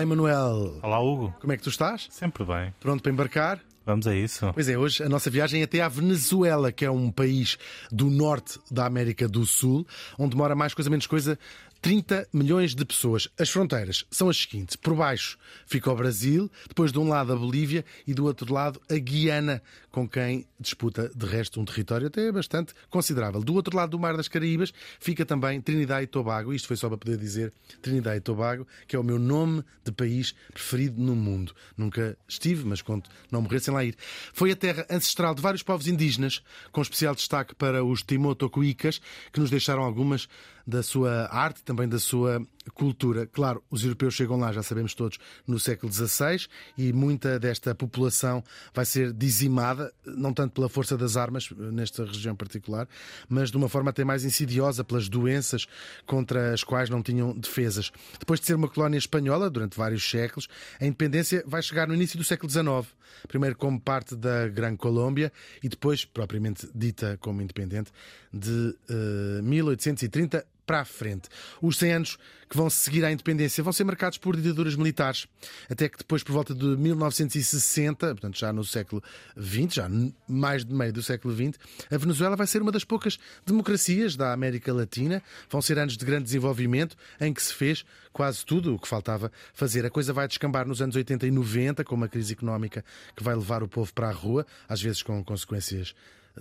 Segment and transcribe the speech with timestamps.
[0.00, 0.78] Olá, Emanuel.
[0.82, 1.34] Olá, Hugo.
[1.42, 2.08] Como é que tu estás?
[2.10, 2.72] Sempre bem.
[2.80, 3.60] Pronto para embarcar?
[3.84, 4.50] Vamos a isso.
[4.54, 7.58] Pois é, hoje a nossa viagem é até à Venezuela, que é um país
[7.92, 9.86] do norte da América do Sul,
[10.18, 11.38] onde mora mais coisa menos coisa
[11.80, 13.28] 30 milhões de pessoas.
[13.38, 17.36] As fronteiras são as seguintes: por baixo fica o Brasil, depois de um lado a
[17.36, 22.30] Bolívia e do outro lado a Guiana, com quem disputa de resto um território até
[22.30, 23.42] bastante considerável.
[23.42, 26.52] Do outro lado do Mar das Caraíbas fica também Trinidad e Tobago.
[26.52, 29.92] Isto foi só para poder dizer Trinidad e Tobago, que é o meu nome de
[29.92, 31.54] país preferido no mundo.
[31.76, 33.96] Nunca estive, mas conto não morrer sem lá ir.
[34.32, 39.00] Foi a terra ancestral de vários povos indígenas, com especial destaque para os Timotocuicas,
[39.32, 40.28] que nos deixaram algumas
[40.70, 42.40] da sua arte, também da sua
[42.74, 43.26] cultura.
[43.26, 46.46] Claro, os europeus chegam lá, já sabemos todos, no século XVI
[46.78, 52.36] e muita desta população vai ser dizimada, não tanto pela força das armas, nesta região
[52.36, 52.88] particular,
[53.28, 55.66] mas de uma forma até mais insidiosa, pelas doenças
[56.06, 57.90] contra as quais não tinham defesas.
[58.18, 60.48] Depois de ser uma colónia espanhola durante vários séculos,
[60.80, 62.94] a independência vai chegar no início do século XIX,
[63.26, 65.32] primeiro como parte da Gran Colômbia
[65.62, 67.90] e depois, propriamente dita como independente,
[68.32, 71.28] de uh, 1830 para a frente.
[71.60, 72.18] Os 100 anos
[72.48, 75.26] que vão seguir à independência vão ser marcados por ditaduras militares,
[75.68, 79.02] até que depois, por volta de 1960, portanto já no século
[79.36, 79.90] XX, já
[80.28, 81.58] mais de meio do século XX,
[81.90, 85.20] a Venezuela vai ser uma das poucas democracias da América Latina.
[85.50, 89.32] Vão ser anos de grande desenvolvimento em que se fez quase tudo o que faltava
[89.52, 89.84] fazer.
[89.84, 92.84] A coisa vai descambar nos anos 80 e 90, com uma crise económica
[93.16, 95.96] que vai levar o povo para a rua, às vezes com consequências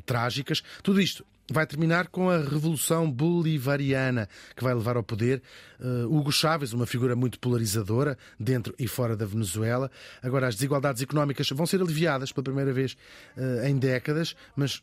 [0.05, 0.61] trágicas.
[0.83, 5.41] Tudo isto vai terminar com a Revolução Bolivariana, que vai levar ao poder
[5.79, 9.89] uh, Hugo Chávez, uma figura muito polarizadora dentro e fora da Venezuela.
[10.21, 12.97] Agora, as desigualdades económicas vão ser aliviadas pela primeira vez
[13.37, 14.81] uh, em décadas, mas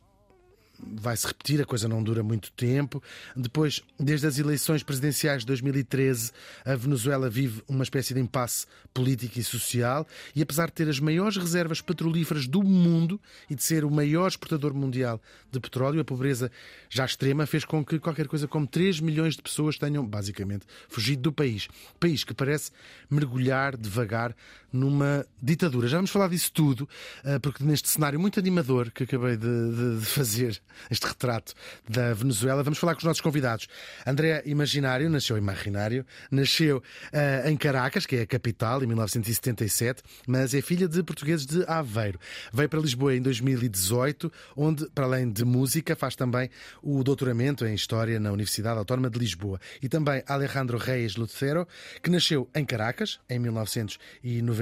[0.79, 3.03] vai-se repetir, a coisa não dura muito tempo.
[3.35, 6.33] Depois, desde as eleições presidenciais de 2013,
[6.65, 10.99] a Venezuela vive uma espécie de impasse político e social, e apesar de ter as
[10.99, 13.21] maiores reservas petrolíferas do mundo
[13.51, 15.21] e de ser o maior exportador mundial
[15.51, 16.51] de petróleo, a pobreza
[16.89, 21.23] já extrema fez com que qualquer coisa como 3 milhões de pessoas tenham, basicamente, fugido
[21.23, 21.69] do país.
[22.01, 22.71] País que parece
[23.11, 24.35] mergulhar devagar
[24.77, 25.89] numa ditadura.
[25.89, 26.89] Já vamos falar disso tudo,
[27.25, 30.61] eh, porque neste cenário muito animador que acabei de, de fazer,
[30.91, 31.55] este retrato
[31.89, 33.67] da Venezuela, vamos falar com os nossos convidados.
[34.07, 40.55] André Imaginário nasceu Imaginário, nasceu uh, em Caracas, que é a capital, em 1977, mas
[40.55, 42.19] é filha de portugueses de Aveiro.
[42.53, 46.51] Veio para Lisboa em 2018, onde, para além de música, faz também
[46.83, 49.61] o doutoramento em História na Universidade Autónoma de Lisboa.
[49.83, 51.67] E também Alejandro Reis Lucero,
[52.03, 53.39] que nasceu em Caracas, em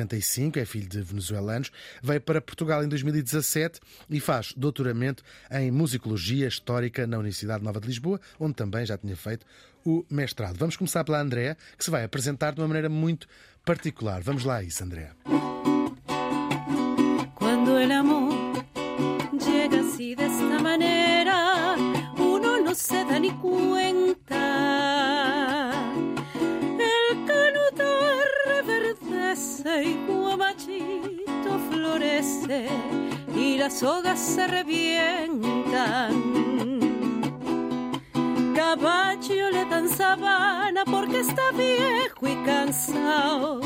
[0.05, 1.71] 1995, é filho de venezuelanos,
[2.03, 7.87] veio para Portugal em 2017 e faz doutoramento em Musicologia Histórica na Universidade Nova de
[7.87, 9.45] Lisboa, onde também já tinha feito
[9.85, 10.57] o mestrado.
[10.57, 13.27] Vamos começar pela Andréa, que se vai apresentar de uma maneira muito
[13.65, 14.23] particular.
[14.23, 15.13] Vamos lá a isso, Andréa.
[17.35, 18.65] Cuando el amor
[19.33, 21.75] llega así de esta manera,
[22.17, 25.04] uno no se da ni cuenta.
[33.65, 36.13] Las sogas se revientan.
[38.55, 43.63] Caballo le dan sabana porque está viejo y cansado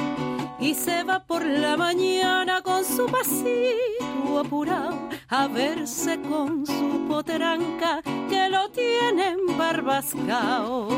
[0.61, 8.01] y se va por la mañana con su pasito apurado a verse con su potranca
[8.31, 10.89] que lo tiene embarbascao.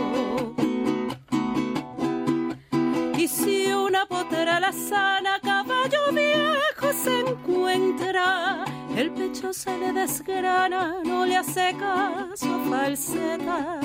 [3.21, 8.65] Y si una potera la sana, caballo viejo se encuentra,
[8.97, 13.79] el pecho se le desgrana, no le hace caso falseta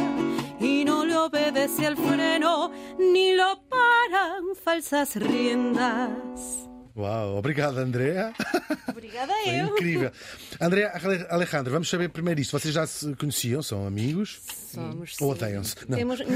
[0.57, 6.29] y no le obedece al freno, ni lo paran falsas riendas.
[6.95, 8.33] Uau, obrigado, Andréa.
[8.87, 9.67] Obrigada Foi eu.
[9.67, 10.11] incrível.
[10.61, 10.89] André
[11.29, 12.57] Alejandro, vamos saber primeiro isto.
[12.57, 13.61] Vocês já se conheciam?
[13.61, 14.39] São amigos?
[14.75, 15.15] Somos.
[15.21, 15.43] Ou sim.
[15.43, 15.75] odeiam-se?
[15.89, 15.97] Não.
[15.97, 16.19] Temos...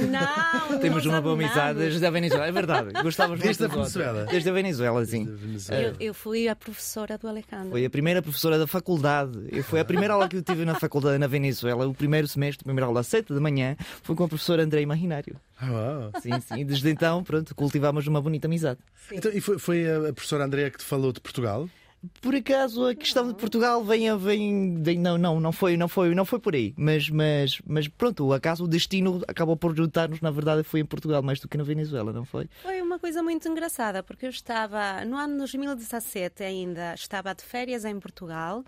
[0.70, 2.92] Não, Temos uma boa amizade desde a Venezuela, é verdade.
[3.04, 3.68] Gostávamos Desde a.
[3.68, 4.26] Venezuela?
[4.26, 5.26] Desde a Venezuela, sim.
[5.26, 5.84] Venezuela.
[5.84, 7.70] Eu, eu fui a professora do Alejandro.
[7.72, 9.38] Foi a primeira professora da faculdade.
[9.52, 11.88] Eu- Foi a primeira aula que eu tive na faculdade na Venezuela.
[11.88, 14.82] O primeiro semestre, a primeira aula às 7 da manhã, foi com a professora André
[14.82, 15.36] Imaginário.
[15.62, 16.20] Ah, ah.
[16.22, 16.60] Sim, sim.
[16.60, 18.80] E desde então, pronto, cultivamos uma bonita amizade.
[19.12, 21.70] Então, e foi, foi a a professora Andréa que te falou de Portugal?
[22.22, 26.24] Por acaso a questão de Portugal vem, vem, não, não, não foi, não foi, não
[26.24, 26.74] foi por aí.
[26.78, 30.22] Mas, mas, mas pronto, o acaso, o destino acabou por juntar-nos.
[30.22, 32.50] Na verdade, foi em Portugal mais do que na Venezuela, não foi?
[32.62, 37.84] Foi uma coisa muito engraçada, porque eu estava, no ano 2017 ainda, estava de férias
[37.84, 38.64] em Portugal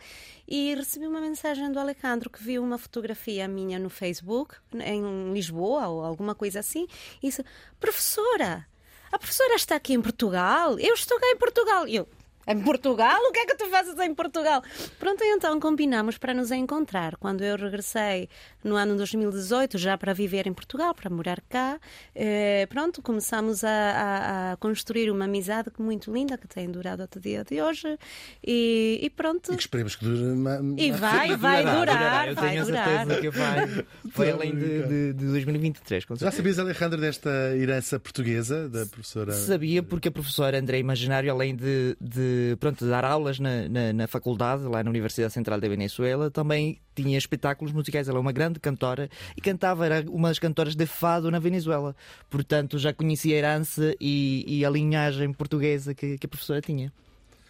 [0.45, 5.87] e recebi uma mensagem do Alejandro que viu uma fotografia minha no Facebook, em Lisboa
[5.87, 6.85] ou alguma coisa assim,
[7.23, 7.45] e disse:
[7.79, 8.67] Professora,
[9.11, 10.79] a professora está aqui em Portugal?
[10.79, 11.87] Eu estou cá em Portugal.
[11.87, 12.07] E eu.
[12.47, 13.19] Em Portugal?
[13.29, 14.61] O que é que tu fazes em Portugal?
[14.99, 17.15] Pronto, então combinamos para nos encontrar.
[17.17, 18.27] Quando eu regressei
[18.63, 21.79] no ano 2018, já para viver em Portugal, para morar cá,
[22.15, 27.19] eh, pronto, começamos a, a- a construir uma amizade muito linda que tem durado até
[27.19, 27.97] o dia de hoje.
[28.45, 29.51] E, e pronto.
[29.53, 30.31] E que esperemos que dure.
[30.33, 32.87] uma- E vai, vai durar, eu vai tenho a durar.
[33.07, 33.85] certeza que vai.
[34.11, 38.85] Foi a além de, de, de 2023, com Já sabias, Alejandro, desta herança portuguesa da
[38.85, 39.31] professora?
[39.31, 43.93] Sabia porque a professora André Imaginário, além de, de, pronto, de dar aulas na, na,
[43.93, 48.07] na faculdade, lá na Universidade Central da Venezuela, também tinha espetáculos musicais.
[48.07, 51.95] Ela é uma grande cantora e cantava, era uma das cantoras de fado na Venezuela.
[52.29, 56.91] Portanto, já conhecia a herança e, e a linhagem portuguesa que, que a professora tinha.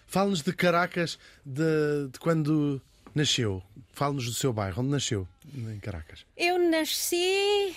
[0.07, 2.81] Fala-nos de Caracas, de, de quando
[3.15, 3.63] nasceu.
[3.93, 6.25] Fala-nos do seu bairro, onde nasceu, em Caracas.
[6.35, 7.75] Eu nasci.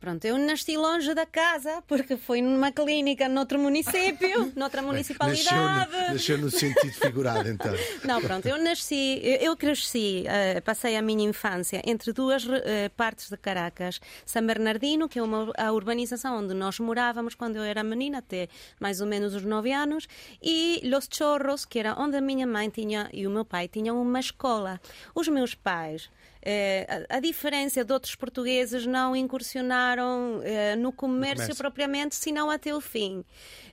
[0.00, 5.90] Pronto, eu nasci longe da casa, porque foi numa clínica noutro município, noutra Nasceu municipalidade.
[5.90, 7.74] no, nasceu no sentido figurado, então.
[8.04, 13.28] Não, pronto, eu nasci, eu cresci, eh, passei a minha infância entre duas eh, partes
[13.28, 14.00] de Caracas.
[14.24, 18.48] San Bernardino, que é uma, a urbanização onde nós morávamos quando eu era menina, até
[18.78, 20.06] mais ou menos os nove anos,
[20.40, 24.00] e Los Chorros, que era onde a minha mãe tinha e o meu pai tinham
[24.00, 24.80] uma escola.
[25.12, 26.08] Os meus pais.
[26.42, 31.56] Eh, a, a diferença de outros portugueses não incursionaram eh, no comércio comércio.
[31.56, 33.24] propriamente, senão até o fim.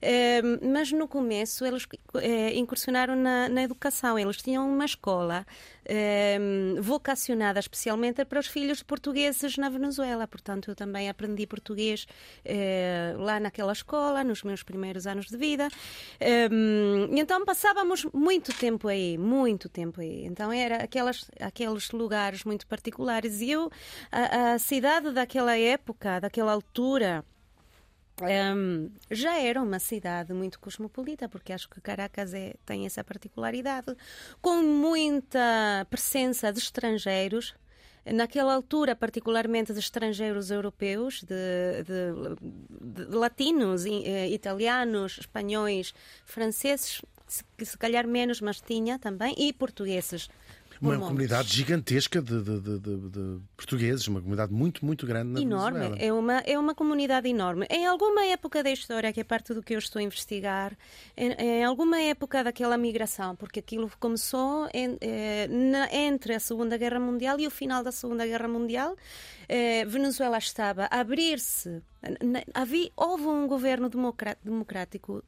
[0.02, 4.18] Eh, mas no começo eles eh, incursionaram na, na educação.
[4.18, 5.46] Eles tinham uma escola
[5.86, 6.38] eh,
[6.80, 10.28] vocacionada especialmente para os filhos portugueses na Venezuela.
[10.28, 12.06] Portanto, eu também aprendi português
[12.44, 15.68] eh, lá naquela escola, nos meus primeiros anos de vida.
[16.20, 16.50] Eh,
[17.12, 20.26] e então passávamos muito tempo aí, muito tempo aí.
[20.26, 23.42] Então era aquelas, aqueles lugares muito particulares.
[23.42, 23.72] E eu,
[24.12, 27.24] a, a cidade daquela época, daquela altura,
[28.22, 33.94] Hum, já era uma cidade muito cosmopolita, porque acho que Caracas é- tem essa particularidade,
[34.42, 37.54] com muita presença de estrangeiros.
[38.06, 45.92] Naquela altura, particularmente de estrangeiros europeus, de, de- de latinos, eh, italianos, espanhóis,
[46.24, 50.30] franceses, se, se calhar menos, mas tinha também, e portugueses.
[50.81, 52.80] Uma comunidade gigantesca de, de- de-
[53.10, 56.04] de- portugueses, uma comunidade muito, muito grande na enorme, Venezuela.
[56.04, 57.66] é uma, é uma comunidade enorme.
[57.69, 60.77] Em alguma época da história, que é parte do que eu estou a investigar,
[61.16, 66.78] em, em alguma época daquela migração, porque aquilo começou em- eh, na- entre a Segunda
[66.78, 68.95] Guerra Mundial e o final da Segunda Guerra Mundial,
[69.48, 71.81] eh, Venezuela estava a abrir-se.
[72.95, 73.89] Houve um governo
[74.44, 75.24] democrático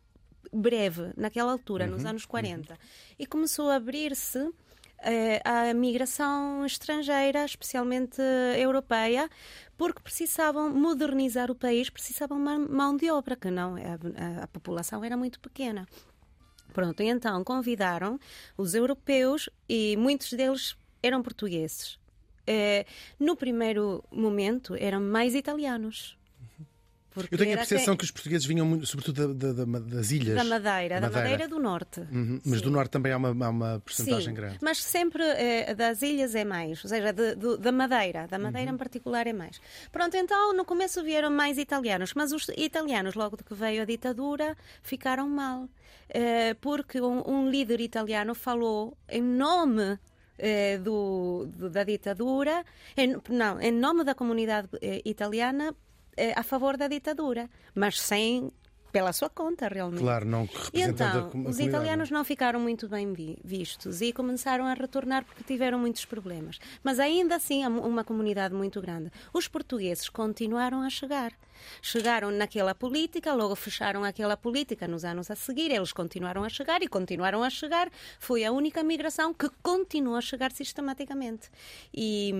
[0.52, 2.78] breve, naquela altura, nos anos 40,
[3.20, 4.50] e começou a abrir-se
[5.44, 9.30] à migração estrangeira, especialmente eh, europeia,
[9.78, 15.16] porque precisavam modernizar o país, precisavam mão de obra, que não, a, a- população era
[15.16, 15.88] muito pequena.
[16.74, 18.20] Pronto, então convidaram
[18.58, 22.00] os europeus e muitos deles eram portugueses.
[22.46, 22.86] Eh,
[23.20, 26.18] no primeiro momento eram mais italianos.
[27.24, 29.80] Porque Eu tenho a percepção que- que os portugueses vinham muito, sobretudo da- da- da-
[29.80, 30.36] das ilhas.
[30.36, 32.00] da Madeira, da Madeira do Norte.
[32.02, 34.58] Uhum, Mas do norte também há uma, há uma porcentagem Sim, grande.
[34.62, 38.76] mas sempre eh, das ilhas é mais, ou seja, de- da Madeira, da Madeira Uhum.
[38.76, 39.60] em particular é mais.
[39.92, 43.86] Pronto, então no começo vieram mais italianos, mas os italianos, logo de que veio a
[43.86, 45.68] ditadura, ficaram mal,
[46.10, 50.00] eh, porque um, um líder italiano falou em nome
[50.40, 52.64] eh, do, do- da ditadura,
[52.96, 55.74] em- não, em nome da comunidade eh, italiana
[56.36, 58.52] a favor da ditadura, mas sem
[58.92, 60.00] pela sua conta realmente.
[60.02, 60.48] Claro, não E
[60.82, 65.44] representando então, os italianos não ficaram muito bem vi- vistos e começaram a retornar porque
[65.44, 66.58] tiveram muitos problemas.
[66.84, 69.12] Mas ainda assim, há uma comunidade muito grande.
[69.34, 71.34] Os portugueses continuaram a chegar.
[71.82, 76.82] Chegaram naquela política, logo fecharam aquela política nos anos a seguir, eles continuaram a chegar
[76.82, 77.90] e continuaram a chegar.
[78.20, 81.50] Foi a única migração que continuou a chegar sistematicamente.
[81.94, 82.34] E,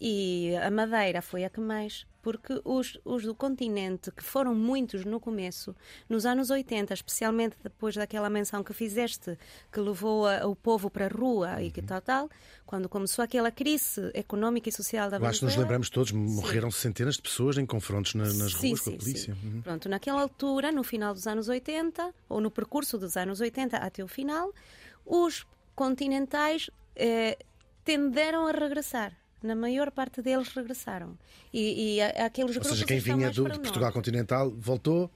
[0.00, 5.04] e a Madeira foi a que mais porque os, os do continente, que foram muitos
[5.04, 5.74] no começo,
[6.08, 9.38] nos anos 80, especialmente depois daquela menção que fizeste,
[9.72, 12.28] que levou a- o povo para a rua e que tal, tal,
[12.66, 15.62] quando começou aquela crise económica e social da Eu acho que nos Venezuela.
[15.62, 18.98] lembramos todos, morreram centenas de pessoas em confrontos na- nas Sim, ruas com a sim,
[18.98, 19.34] polícia.
[19.34, 19.48] sim.
[19.48, 19.62] Uhum.
[19.62, 24.02] Pronto, naquela altura, no final dos anos 80, ou no percurso dos anos 80 até
[24.02, 24.52] o final,
[25.06, 27.38] os continentais eh,
[27.84, 29.16] tenderam a regressar.
[29.42, 31.16] Na maior parte deles regressaram.
[31.52, 35.08] E, e a- aqueles Ou seja, quem estão vinha do, de Portugal continental voltou,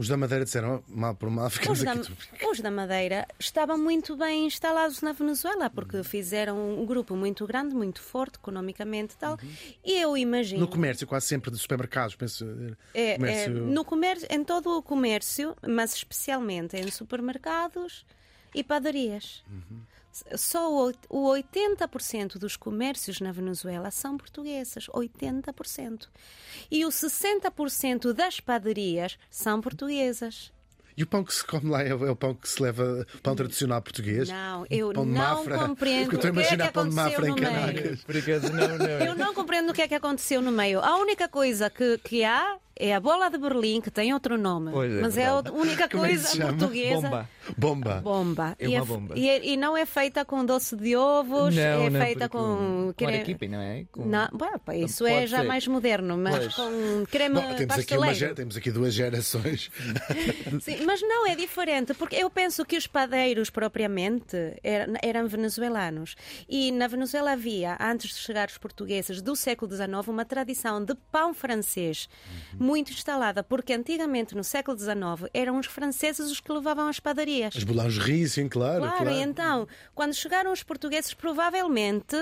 [0.00, 2.46] os da Madeira disseram "Oh, mal por mal, ficamos Os da, aqui.
[2.50, 5.70] os da Madeira estavam muito bem instalados na Venezuela, Uhum.
[5.70, 9.38] porque fizeram um grupo muito grande, muito forte, economicamente e tal.
[9.84, 10.60] E eu imagino.
[10.62, 10.66] Uhum.
[10.66, 12.46] No comércio, quase sempre de supermercados, penso.
[12.94, 13.52] É, é, comércio...
[13.66, 18.06] no comércio, em todo o comércio, mas especialmente em supermercados
[18.54, 19.44] e padarias.
[20.36, 24.86] Só o oit- o 80% dos comércios na Venezuela são portuguesas.
[24.88, 26.08] 80%.
[26.70, 30.52] E o 60% das padarias são portuguesas.
[30.96, 33.34] E o pão que se come lá é, o é pão que se leva, pão
[33.34, 34.28] tradicional português?
[34.28, 35.58] Não, eu pão de não Mafra.
[35.58, 37.50] compreendo Porque eu estou a o que é imaginar que pão de Mafra em aconteceu
[37.52, 37.74] no meio.
[37.74, 38.04] Caracas.
[38.04, 38.86] Por acaso, não, não.
[39.06, 40.80] Eu não compreendo o que é que aconteceu no meio.
[40.80, 44.70] A única coisa que, que há é a bola de Berlim, que tem outro nome,
[44.72, 46.52] é, mas é a única é coisa chama?
[46.54, 47.00] portuguesa.
[47.08, 47.28] Bomba.
[47.56, 48.00] Bomba.
[48.02, 48.56] Bomba.
[48.58, 49.14] É e, uma bomba.
[49.18, 52.38] E, é- e não é feita com doce de ovos, Não, é não, feita com.
[52.40, 53.84] Com creme- arequipe, não é?
[53.90, 55.46] Com- Não, bom, isso Pode é já ser.
[55.46, 56.54] mais moderno, mas Pois.
[56.54, 58.34] com creme Bom, temos, aqui uma, pasteleiro.
[58.34, 59.70] temos aqui duas gerações.
[60.60, 66.14] Sim, mas não é diferente, porque eu penso que os padeiros propriamente eram, eram venezuelanos.
[66.48, 70.94] E na Venezuela havia, antes de chegar os portugueses do século XIX, uma tradição de
[71.10, 72.08] pão francês
[72.70, 77.56] muito instalada, porque antigamente, no século XIX, eram os franceses os que levavam as padarias.
[77.56, 78.80] As boulangeries, sim, claro.
[78.82, 79.10] Claro, claro.
[79.10, 82.16] e então, quando chegaram os portugueses, provavelmente.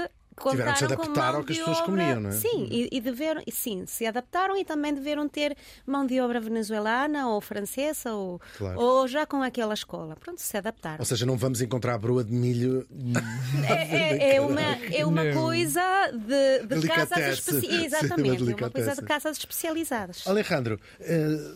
[0.51, 2.33] Tiveram que se adaptar ao que as pessoas obra- comiam, não é?
[2.33, 7.29] Sim, e, e deveram, sim, se adaptaram e também deveram ter mão de obra venezuelana
[7.29, 8.81] ou francesa ou, Claro.
[8.81, 10.17] ou já com aquela escola.
[10.17, 10.99] Pronto, se adaptaram.
[11.01, 12.87] Ou seja, não vamos encontrar a broa de milho.
[13.69, 15.43] É, é- é uma, é uma Não.
[15.43, 15.81] coisa
[16.13, 17.33] de, de casas Delicatesse.
[17.41, 17.61] especi...
[17.69, 20.27] Sim, uma Exatamente, é uma coisa de casas especializadas.
[20.27, 21.51] Alejandro, eh,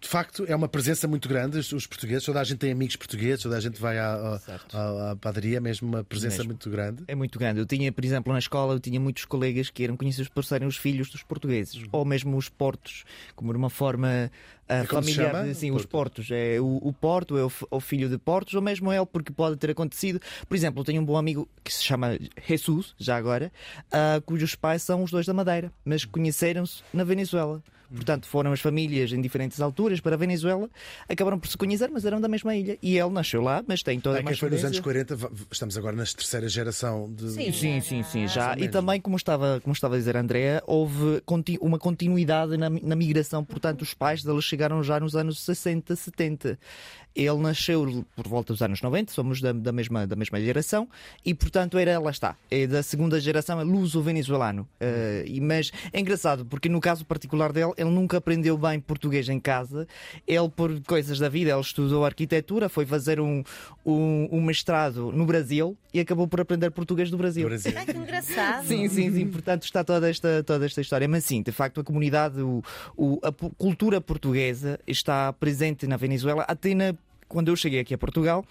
[0.00, 3.42] de facto é uma presença muito grande, os, portugueses, toda a gente tem amigos portugueses,
[3.42, 4.38] toda a gente vai à,
[4.72, 6.50] à- à- padaria, mesmo uma presença Mesmo.
[6.50, 7.04] muito grande.
[7.08, 7.58] É muito grande.
[7.60, 10.66] Eu tinha, por exemplo, na escola, eu tinha muitos colegas que eram conhecidos por serem
[10.68, 14.30] os filhos dos portugueses, ou mesmo os portos, como uma forma
[14.68, 14.82] ah, Uhum.
[14.82, 15.32] Se familiar.
[15.32, 15.44] chama?
[15.48, 15.80] de- Sim, Porto.
[15.80, 16.28] os portos.
[16.30, 19.56] É, o, o Porto é o, o filho de Portos, ou mesmo ele, porque pode
[19.58, 20.20] ter acontecido.
[20.48, 23.52] Por exemplo, eu tenho um bom amigo que se chama Jesus, já agora,
[23.90, 27.62] ah, cujos pais são os dois da Madeira, mas conheceram-se na Venezuela.
[27.94, 30.68] Portanto, foram as famílias em diferentes alturas para a Venezuela,
[31.08, 32.78] acabaram por se conhecer, mas eram da mesma ilha.
[32.82, 34.82] E ele nasceu lá, mas tem toda Ah, uma quem foi nos anos ascendência.
[34.82, 37.30] 40, va- estamos agora na terceira geração de.
[37.30, 37.52] Sim.
[37.52, 38.56] Sim, sim, sim, já.
[38.58, 41.22] E também, como estava, como estava a dizer a Andrea, houve
[41.60, 43.44] uma continuidade na, na migração.
[43.44, 46.58] Portanto, os pais deles chegaram já nos anos 60, 70.
[47.14, 50.88] Ele nasceu por volta dos anos 90, somos da, da mesma, da mesma geração,
[51.24, 54.68] e portanto era, lá está, é da segunda geração, é luso-venezuelano.
[55.26, 59.38] E mas é engraçado, porque no caso particular dele, ele nunca aprendeu bem português em
[59.40, 59.86] casa.
[60.26, 63.42] Ele, por coisas da vida, ele estudou arquitetura, foi fazer um,
[63.84, 67.46] um, um mestrado no Brasil e acabou por aprender português do Brasil.
[67.48, 67.72] Brasil.
[67.76, 68.66] Ai, que engraçado.
[68.66, 69.26] Sim, sim, sim.
[69.26, 71.06] Portanto, está toda esta, toda esta história.
[71.08, 72.62] Mas sim, de facto, a comunidade, o,
[72.96, 76.44] o- a cultura portuguesa está presente na Venezuela.
[76.48, 76.94] Até na,
[77.32, 78.44] quando eu cheguei aqui a Portugal.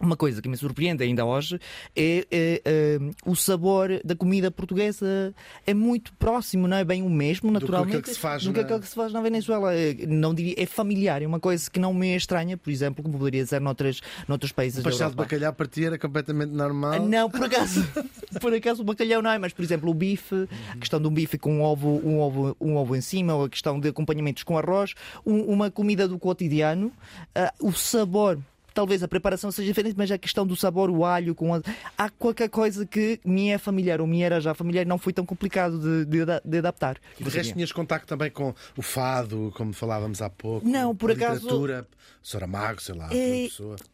[0.00, 1.58] Uma coisa que me surpreende ainda hoje
[1.94, 5.34] é, é, é, o sabor da comida portuguesa
[5.66, 8.62] é muito próximo, não é bem o mesmo, naturalmente, aquele que se faz do que
[8.62, 9.74] na- que se faz na Venezuela.
[9.74, 13.02] É, Não diria, é familiar, é uma coisa que não me é estranha, por exemplo,
[13.02, 16.92] como poderia ser noutras, noutros países O pastel de bacalhau para ti era completamente normal.
[16.94, 17.82] Ah, Não, por acaso,
[18.40, 21.10] por acaso o bacalhau não é, mas por exemplo o bife, a questão de um
[21.12, 24.42] bife com um ovo, um ovo, um ovo em cima, ou a questão de acompanhamentos
[24.42, 26.92] com arroz, um- uma comida do cotidiano,
[27.34, 28.38] ah, o sabor.
[28.76, 31.62] Talvez a preparação seja diferente, mas a questão do sabor, o alho, com a...
[31.96, 35.24] há qualquer coisa que me é familiar ou me era já familiar, não foi tão
[35.24, 36.98] complicado de, de, de adaptar.
[37.18, 40.68] E de resto tinhas contacto também com o fado, como falávamos há pouco.
[40.68, 41.88] Não, por a acaso- literatura,
[42.22, 43.48] Saramago, sei lá, É-.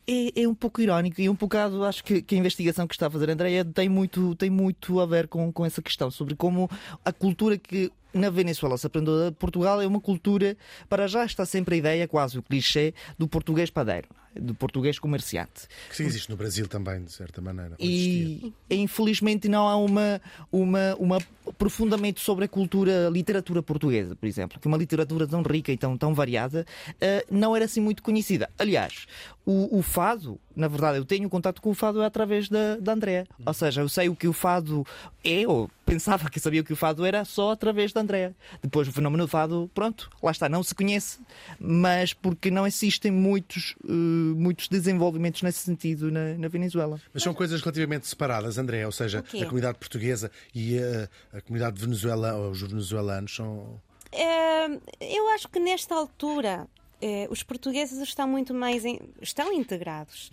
[0.09, 3.07] É, é um pouco irónico e um bocado acho que, que a investigação que está
[3.07, 6.69] a fazer Andréia tem muito, tem muito a ver com, com essa questão sobre como
[7.05, 10.57] a cultura que na Venezuela se aprendeu a Portugal é uma cultura,
[10.89, 15.69] para já está sempre a ideia, quase o clichê, do português padeiro, do português comerciante.
[15.89, 17.75] Que sim, existe no Brasil também, de certa maneira.
[17.79, 24.27] E infelizmente não há uma, uma, uma aprofundamento sobre a cultura, a literatura portuguesa, por
[24.27, 26.67] exemplo, que é uma literatura tão rica e tão, tão variada,
[27.01, 28.49] eh, não era assim muito conhecida.
[28.59, 29.07] Aliás,
[29.45, 33.27] o, o fado, na verdade, eu tenho contato com o fado através da, da Andrea.
[33.45, 34.87] Ou seja, eu sei o que o fado
[35.25, 38.35] é, ou pensava que sabia o que o fado era só através da Andrea.
[38.63, 41.19] Depois o fenómeno do fado, pronto, lá está, não se conhece,
[41.59, 47.01] mas porque não existem muitos, eh, muitos desenvolvimentos nesse sentido na, na Venezuela.
[47.13, 51.77] Mas são coisas relativamente separadas, André, ou seja, a comunidade portuguesa e a, a comunidade
[51.77, 53.81] de Venezuela, ou os venezuelanos, são.
[54.13, 56.67] Eh, eu acho que nesta altura
[57.03, 60.31] eh, os portugueses estão muito mais em- estão integrados.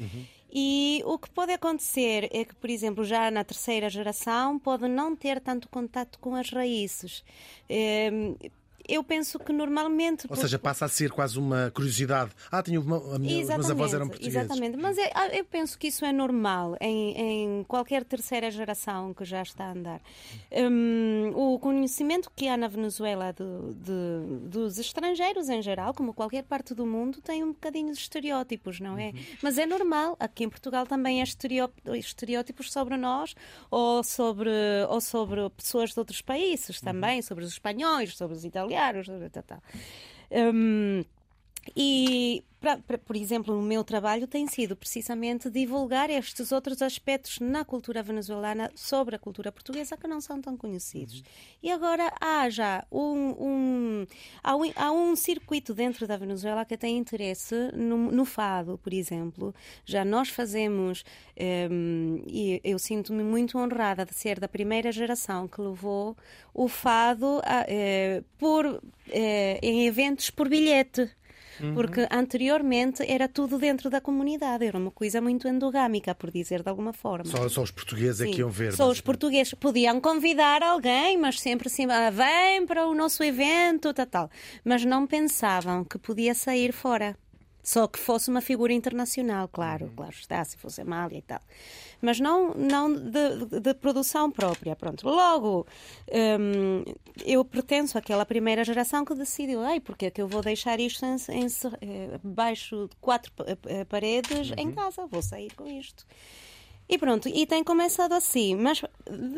[0.52, 5.16] E o que pode acontecer é que, por exemplo, já na terceira geração pode não
[5.16, 7.24] ter tanto contato com as raízes.
[7.68, 8.12] Eh,
[8.90, 10.26] eu penso que normalmente.
[10.30, 12.32] Ou seja, passa a ser quase uma curiosidade.
[12.52, 14.36] Ah, tinha uma, a minha, meus avós eram portugueses.
[14.40, 17.12] Exatamente, mas é- ah, eu penso que isso é normal em,
[17.60, 20.02] em qualquer terceira geração que já está a andar.
[20.52, 26.44] Hum, o conhecimento que há na Venezuela do- de- dos estrangeiros em geral, como qualquer
[26.44, 29.14] parte do mundo, tem um bocadinho de estereótipos, não é?
[29.42, 33.36] Mas é normal, aqui em Portugal também há estereó- estereótipos sobre nós
[33.70, 34.50] ou sobre,
[34.90, 39.44] ou sobre pessoas de outros países também, sobre os espanhóis, sobre os italianos, sobre tal,
[39.44, 39.62] tal.
[40.32, 41.04] Hum,
[41.76, 47.40] e, pra- pra- por exemplo, o meu trabalho tem sido precisamente divulgar estes outros aspectos
[47.40, 51.24] na cultura venezuelana sobre a cultura portuguesa que não são tão conhecidos.
[51.64, 54.08] E agora há já um, um-
[54.44, 58.94] há um, há um circuito dentro da Venezuela que tem interesse no, no fado, por
[58.94, 59.54] exemplo.
[59.86, 61.04] Já nós fazemos,
[61.72, 66.16] hum, e eu sinto-me muito honrada de ser da primeira geração que levou
[66.54, 71.10] o fado a- eh, por, eh, em eventos por bilhete.
[71.74, 76.70] Porque anteriormente era tudo dentro da comunidade, era uma coisa muito endogâmica, por dizer de
[76.70, 77.26] alguma forma.
[77.26, 78.32] Só, só os portugueses é Sim.
[78.32, 78.74] que iam ver.
[78.74, 79.04] Só os basicamente.
[79.04, 84.30] portugueses podiam convidar alguém, mas sempre assim, ah, vem para o nosso evento, tal, tal.
[84.64, 87.16] Mas não pensavam que podia sair fora.
[87.62, 91.42] Só que fosse uma figura internacional, claro, claro está, se fosse Amália e tal.
[92.02, 94.76] Mas não, não de, de- de produção própria.
[94.76, 95.06] Pronto.
[95.08, 95.68] Logo,
[96.12, 96.84] hum,
[97.26, 101.06] eu pertenço àquela primeira geração que decidiu, ei, porque é que eu vou deixar isto
[101.06, 101.46] em, em,
[101.82, 103.32] eh, baixo de quatro
[103.66, 105.06] eh, paredes em casa?
[105.06, 106.06] Vou sair com isto.
[106.88, 108.82] E pronto, e tem começado assim, mas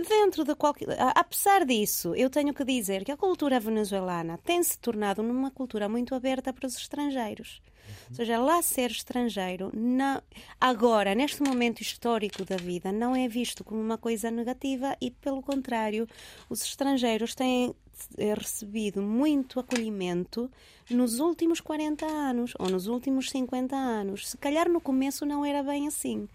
[0.08, 0.88] dentro de qualquer.
[1.16, 5.90] Apesar disso, eu tenho que dizer que a cultura venezuelana tem se tornado numa cultura
[5.90, 7.62] muito aberta para os estrangeiros.
[8.10, 10.22] Ou seja, lá ser estrangeiro, não,
[10.60, 15.42] agora, neste momento histórico da vida, não é visto como uma coisa negativa e, pelo
[15.42, 16.08] contrário,
[16.50, 17.74] os estrangeiros têm
[18.18, 20.50] eh, recebido muito acolhimento
[20.90, 24.30] nos últimos 40 anos ou nos últimos 50 anos.
[24.30, 26.28] Se calhar no começo não era bem assim.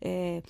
[0.00, 0.42] É,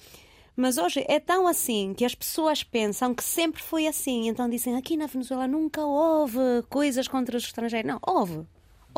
[0.54, 4.28] mas hoje é tão assim que as pessoas pensam que sempre foi assim.
[4.28, 7.88] Então dizem aqui na Venezuela nunca houve coisas contra os estrangeiros.
[7.88, 8.44] Não, houve.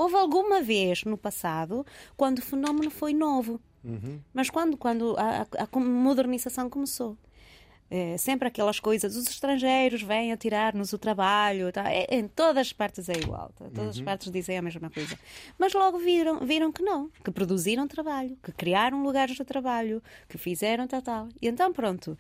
[0.01, 1.85] Houve alguma vez no passado
[2.17, 3.61] quando o fenómeno foi novo.
[4.33, 7.17] Mas quando, quando a, a- modernização começou.
[7.93, 11.91] É, sempre aquelas coisas, os estrangeiros vêm a tirar-nos o trabalho, tá?
[11.93, 13.65] É, em todas as partes é igual, tá?
[13.75, 15.19] todas as partes dizem a mesma coisa.
[15.59, 20.39] Mas logo viram, viram que não, que produziram trabalho, que criaram lugares de trabalho, que
[20.39, 21.29] fizeram tal, tal.
[21.43, 22.17] E então, pronto,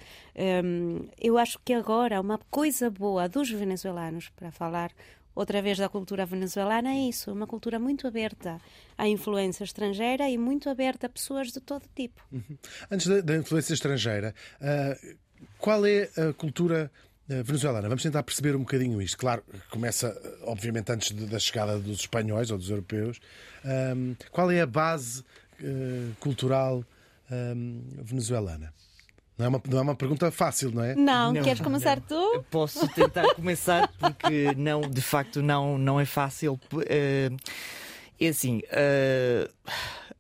[0.65, 4.91] hum, eu acho que agora uma coisa boa dos venezuelanos, para falar
[5.35, 8.61] outra vez da cultura venezuelana, é isso, uma cultura muito aberta
[8.99, 12.21] à influência estrangeira e muito aberta a pessoas de todo tipo.
[12.91, 14.97] Antes da, da influência estrangeira, ah,
[15.59, 16.91] qual é a cultura
[17.29, 17.89] ah, venezuelana?
[17.89, 19.17] Vamos tentar perceber um bocadinho isto.
[19.17, 23.21] Claro, começa, ah, obviamente, antes de- da chegada dos espanhóis ou dos europeus.
[24.31, 25.25] Qual é a base
[25.61, 26.85] ah, cultural
[28.03, 28.73] venezuelana?
[29.41, 30.95] Não é, uma, não é uma pergunta fácil, não é?
[30.95, 32.45] Não, Não, queres começar tu?
[32.51, 36.61] Posso tentar começar porque não, de facto não, não é fácil.
[36.87, 37.31] Eh,
[38.21, 39.49] É assim, eh,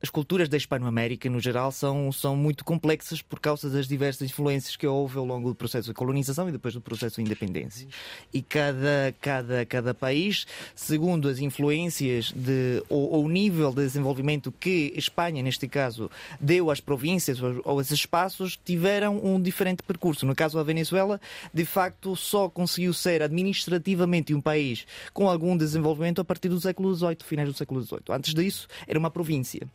[0.02, 4.74] as culturas da Hispanoamérica, no geral, são, são muito complexas por causa das diversas influências
[4.74, 7.86] que houve ao longo do processo de colonização e depois do processo de independência.
[8.32, 14.50] E cada, cada, cada país, segundo as influências de, ou, ou o nível de desenvolvimento
[14.50, 16.10] que Espanha, neste caso,
[16.40, 20.24] deu às províncias ou, ou esses espaços, tiveram um diferente percurso.
[20.24, 21.20] No caso da Venezuela,
[21.52, 26.94] de facto, só conseguiu ser administrativamente um país com algum desenvolvimento a partir do século
[26.94, 28.00] XVIII, finais do século XVIII.
[28.08, 29.68] Antes disso, era uma província.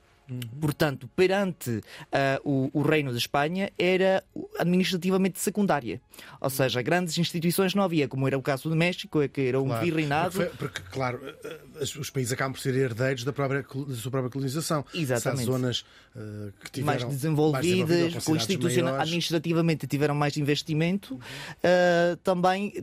[0.59, 4.23] Portanto, perante ah, o, o Reino de Espanha, era
[4.57, 6.01] administrativamente secundária.
[6.41, 9.67] Ou seja, grandes instituições não havia, como era o caso do México, que era um
[9.67, 10.31] Claro, virreinado.
[10.31, 11.59] Porque, porque, claro, eh,
[11.99, 14.83] os países acabam por ser herdeiros da, própria, da sua própria colonização.
[14.93, 15.39] Exatamente.
[15.39, 15.85] Se zonas
[16.15, 19.01] eh, que tiveram mais desenvolvidas, mais maiores.
[19.01, 21.19] administrativamente tiveram mais investimento,
[21.63, 22.73] ah, também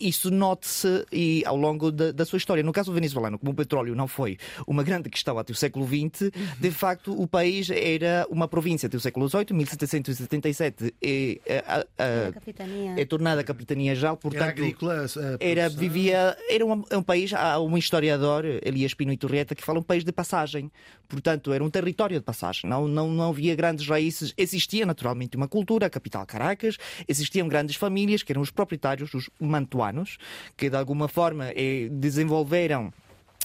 [0.00, 1.04] isso note-se
[1.44, 2.62] ao longo da, da sua história.
[2.62, 6.30] No caso venezuelano, como o petróleo não foi uma grande questão até o século XX,
[6.58, 12.28] de facto o país era uma província até o século XVIII, 1777 e a, a-
[12.28, 12.94] A capitania.
[12.96, 14.94] é tornada capitania já, Era portanto agrícola.
[15.04, 19.54] a- a era, vivia, era um, um país, há um historiador, Elias Pino e Turrieta,
[19.54, 20.70] que fala um país de passagem.
[21.08, 22.68] Portanto, era um território de passagem.
[22.68, 24.34] Não, não, não havia grandes raízes.
[24.36, 29.30] Existia naturalmente uma cultura, a capital Caracas, existiam grandes famílias, que eram os proprietários, os
[29.40, 30.18] mantuanos,
[30.56, 32.92] que de alguma forma eh, desenvolveram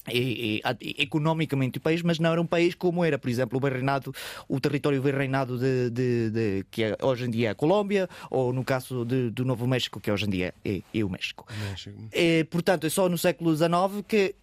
[0.09, 3.61] e- e- economicamente o país, mas não era um país como era, por exemplo, o
[3.61, 4.13] virreinado,
[4.47, 8.51] o território virreinado de, de- de- que é, hoje em dia é a Colômbia, ou
[8.53, 11.45] no caso de- do Novo México, que hoje em dia é, é o México.
[11.69, 11.95] México.
[12.11, 14.33] É, portanto, é só no século XIX que,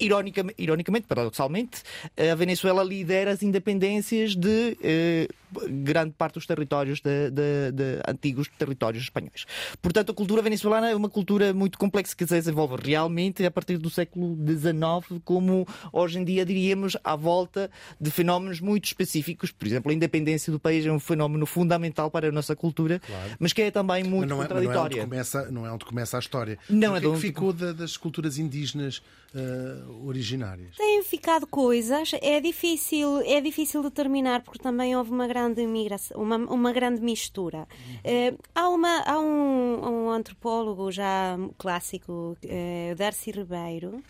[0.00, 1.82] ironicamente, ironicamente, paradoxalmente,
[2.30, 5.28] a Venezuela lidera as independências de eh,
[5.68, 9.46] grande parte dos territórios de, de- de antigos territórios espanhóis.
[9.80, 13.78] Portanto, a cultura venezuelana é uma cultura muito complexa que se desenvolve realmente a partir
[13.78, 19.50] do século XIX, como hoje em dia diríamos, à volta de fenómenos muito específicos.
[19.52, 23.00] Por exemplo, a independência do país é um fenómeno fundamental para a nossa cultura,
[23.38, 26.16] mas que é também muito não é, não, é onde começa, não é onde começa
[26.16, 26.58] a história.
[26.68, 29.00] Não, o é que, é onde- ficou da- das culturas indígenas
[29.34, 30.76] eh, originárias?
[30.76, 36.36] Têm ficado coisas, é difícil, é difícil determinar porque também houve uma grande migração, uma,
[36.36, 37.66] uma grande mistura.
[38.04, 44.02] Eh, há, uma, há um, um antropólogo já clássico, eh, Darcy Ribeiro,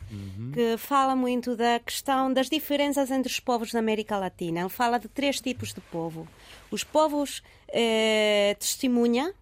[0.53, 4.61] que fala muito da questão das diferenças entre os povos da América Latina.
[4.61, 6.27] Ele fala de três tipos de povo:
[6.71, 9.33] os povos eh, testemunha,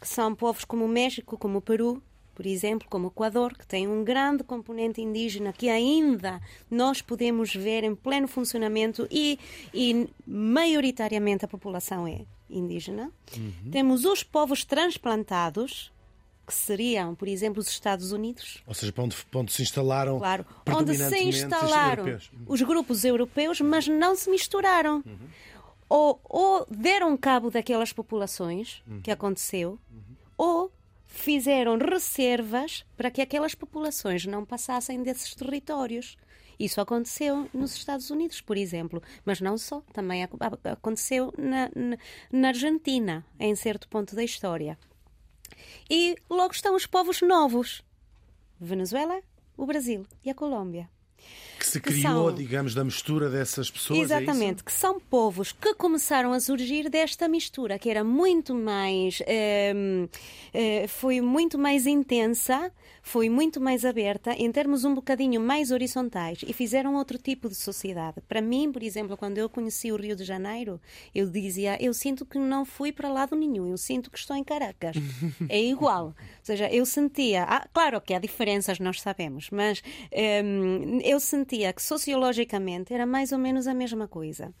[0.00, 2.02] que são povos como o México, como o Peru,
[2.34, 6.40] por exemplo, como o Equador, que tem um grande componente indígena que ainda
[6.70, 9.38] nós podemos ver em pleno funcionamento e,
[9.74, 13.10] e maioritariamente a população é indígena.
[13.70, 15.92] Temos os povos transplantados,
[16.46, 18.58] que seriam, por exemplo, os Estados Unidos.
[18.66, 22.30] Ou seja, para onde, para onde se instalaram Claro, onde se instalaram europeus.
[22.46, 25.04] os grupos europeus, mas não se misturaram.
[25.88, 29.78] Ou, ou deram cabo daquelas populações que aconteceu,
[30.36, 30.72] ou
[31.12, 36.16] fizeram reservas para que aquelas populações não passassem desses territórios.
[36.58, 41.70] Isso aconteceu nos Estados Unidos, por exemplo, mas não só, também ac- aconteceu na,
[42.30, 44.78] na Argentina, em certo ponto da história.
[45.90, 47.82] E logo estão os povos novos:
[48.58, 49.20] Venezuela,
[49.56, 50.88] o Brasil e a Colômbia.
[51.60, 53.98] Que se que criou, são- digamos, da mistura dessas pessoas.
[53.98, 59.22] é Exatamente, que são povos que começaram a surgir desta mistura, que era muito mais.
[59.26, 60.08] ehm,
[60.54, 66.38] eh, foi muito mais intensa, foi muito mais aberta, em termos um bocadinho mais horizontais,
[66.46, 68.22] e fizeram outro tipo de sociedade.
[68.26, 70.80] Para mim, por exemplo, quando eu conheci o Rio de Janeiro,
[71.14, 74.42] eu dizia: eu sinto que não fui para lado nenhum, eu sinto que estou em
[74.44, 74.96] Caracas.
[75.48, 76.06] é igual.
[76.06, 77.44] Ou seja, eu sentia.
[77.44, 83.32] Ah, claro que há diferenças, nós sabemos, mas ehm, eu sentia que sociologicamente era mais
[83.32, 84.52] ou menos a mesma coisa.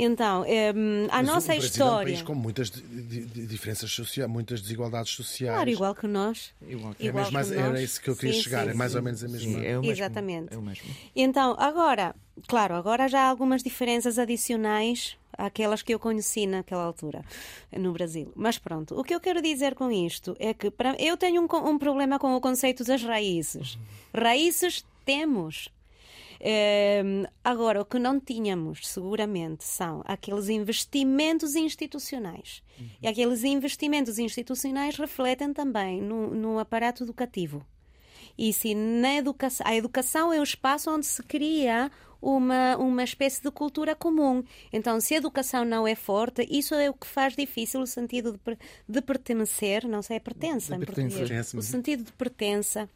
[0.00, 2.12] Então, ehm, a Mas nossa o Brasil É um história.
[2.14, 5.54] país com muitas di- di- di- diferenças sociais, muitas desigualdades sociais.
[5.56, 6.54] Claro, igual que nós.
[6.68, 7.68] Igual que- É Igual mesmo que nós.
[7.70, 8.98] era isso que eu queria Sim, chegar, sim, é mais sim.
[8.98, 9.58] ou menos a mesma.
[9.58, 10.54] Sim, é mesmo, Exatamente.
[10.54, 10.84] É o mesmo.
[11.16, 12.14] Então, agora,
[12.46, 17.24] claro, agora já há algumas diferenças adicionais àquelas que eu conheci naquela altura
[17.76, 18.32] no Brasil.
[18.36, 21.68] Mas pronto, o que eu quero dizer com isto é que para, eu tenho um,
[21.70, 23.76] um problema com o conceito das raízes.
[24.14, 25.68] Raízes temos.
[26.40, 32.62] Ehm, agora, o que não tínhamos, seguramente, são aqueles investimentos institucionais.
[33.02, 37.64] E aqueles investimentos institucionais refletem também no, no aparato educativo.
[38.36, 41.90] E se na educação, a educação é o espaço onde se cria
[42.22, 44.44] uma, uma espécie de cultura comum.
[44.72, 48.32] Então, se a educação não é forte, isso é o que faz difícil o sentido
[48.32, 51.00] de, de pertencer, não sei, é pertença em pertença.
[51.02, 51.28] português.
[51.28, 51.62] Pertença, O uhum.
[51.66, 52.88] sentido de pertença.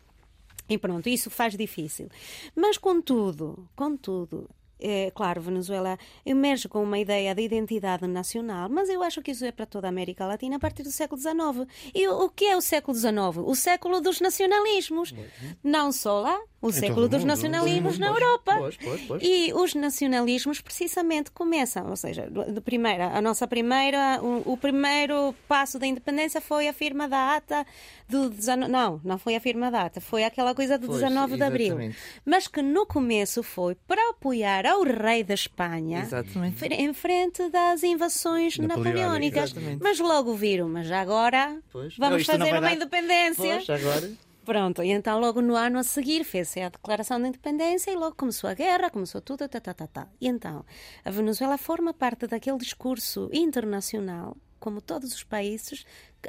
[0.72, 2.08] E pronto, isso faz difícil.
[2.56, 4.48] Mas, contudo, contudo,
[4.83, 9.45] é, claro, Venezuela emerge com uma ideia de identidade nacional, mas eu acho que isso
[9.45, 11.66] é para toda a América Latina a partir do século XIX.
[11.95, 13.12] E o que é o século XIX?
[13.45, 15.14] O século dos nacionalismos.
[15.62, 18.55] Não só lá, o Em século dos mundo, nacionalismos sim, na pois, Europa.
[18.59, 19.23] pois, pois.
[19.23, 25.35] E os nacionalismos precisamente começam, ou seja, de primeira, a nossa primeira, o, o primeiro
[25.49, 27.66] passo da independência foi a firma da ata
[28.09, 31.37] do 19, não, não foi a firma da ata, foi aquela coisa do Pois, 19
[31.37, 31.77] de abril.
[32.25, 36.64] Mas que no começo foi para apoiar é o rei da Espanha Exatamente.
[36.66, 39.50] em frente das invasões Napoleónicas.
[39.52, 39.82] Exatamente.
[39.82, 41.96] Mas logo viram, mas agora Pois.
[41.96, 43.62] vamos Não, fazer uma dar- independência.
[43.66, 44.11] Pois, agora.
[44.44, 48.16] Pronto, e então logo no ano a seguir fez-se a declaração de independência e logo
[48.16, 50.08] começou a guerra, começou tudo, tá, tá, tá, tá.
[50.20, 50.64] E então,
[51.04, 55.85] a Venezuela forma parte daquele discurso internacional, como todos os países,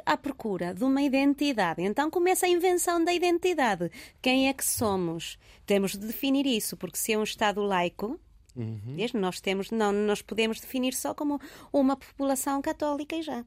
[0.06, 1.82] à procura de uma identidade.
[1.82, 3.90] Então começa a invenção da identidade.
[4.22, 5.36] Quem é que somos?
[5.66, 8.18] Temos de definir isso, porque se é um Estado laico,
[8.56, 9.12] Vês?
[9.12, 11.40] Nós temos, não nós podemos definir só como
[11.72, 13.44] uma população católica e já.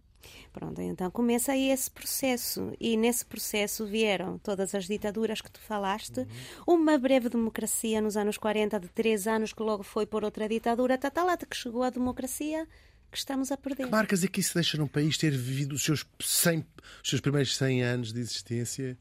[0.51, 5.59] Pronto, então começa aí esse processo e nesse processo vieram todas as ditaduras que tu
[5.59, 6.27] falaste,
[6.65, 10.99] uma breve democracia nos anos 40 de três anos que logo foi por outra ditadura,
[11.17, 12.67] lá, até que chegou a democracia
[13.11, 13.85] que estamos a perder.
[13.85, 16.65] Que marcas é que isso deixa num país ter vivido os seus, 100,
[17.03, 18.97] os seus primeiros 100 anos de existência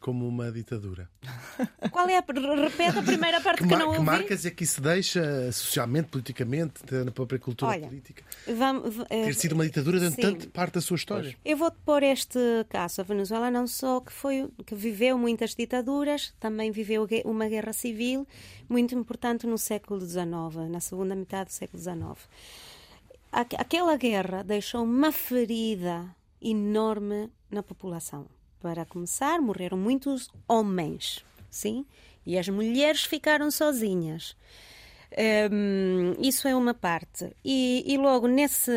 [0.00, 1.08] como uma ditadura?
[1.90, 4.00] Qual é a repete a primeira parte Que, que, não que ouvi?
[4.00, 8.22] marcas é que isso deixa socialmente, politicamente, na própria cultura Olha, política?
[8.46, 10.22] Vamos, v- eh, Ter sido uma ditadura durante sim.
[10.22, 11.36] tanta parte da sua história.
[11.44, 12.38] Eu vou pôr este
[12.68, 13.00] caso.
[13.00, 18.26] A Venezuela não só que foi que viveu muitas ditaduras, também viveu uma guerra civil
[18.68, 20.24] muito importante no século XIX,
[20.70, 22.28] na segunda metade do século XIX.
[23.32, 28.26] Aqu- Aquela guerra deixou uma ferida enorme na população.
[28.60, 31.86] Para começar, morreram muitos homens, sim,
[32.26, 34.36] e as mulheres ficaram sozinhas.
[35.50, 37.34] Hum, isso é uma parte.
[37.44, 38.72] E, e logo nesse,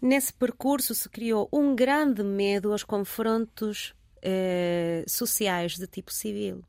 [0.00, 6.62] nesse percurso se criou um grande medo aos confrontos eh, sociais de tipo civil.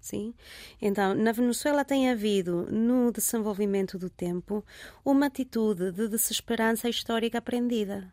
[0.00, 0.34] Sim?
[0.80, 4.64] Então, na Venezuela tem havido, no desenvolvimento do tempo,
[5.04, 8.12] uma atitude de desesperança histórica aprendida.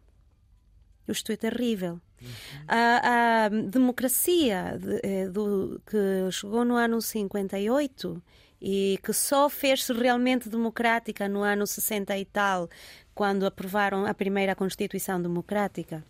[1.11, 1.99] Isto é terrível.
[2.67, 8.21] A, a democracia de- eh, do- que chegou no ano 58
[8.61, 12.69] e que só fez-se realmente democrática no ano 60 e tal,
[13.15, 16.03] quando aprovaram a primeira Constituição Democrática.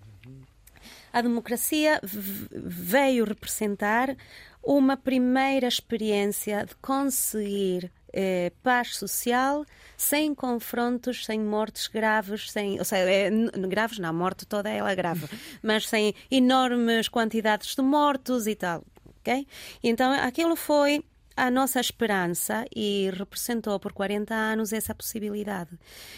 [1.13, 4.15] A democracia veio representar
[4.63, 9.65] uma primeira experiência de conseguir eh, paz social
[9.97, 14.91] sem confrontos, sem mortes graves, sem, ou seja, n- graves não, a morte toda ela
[14.91, 15.25] é grave,
[15.61, 18.83] mas sem enormes quantidades de mortos e tal,
[19.19, 19.45] ok?
[19.83, 21.03] Então aquilo foi
[21.35, 25.69] a nossa esperança e representou por 40 anos essa possibilidade.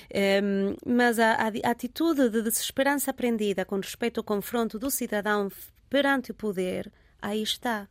[0.10, 5.52] Ehm, mas a, a- a atitude de desesperança aprendida com respeito ao confronto do cidadão
[5.90, 7.88] perante o poder, aí está.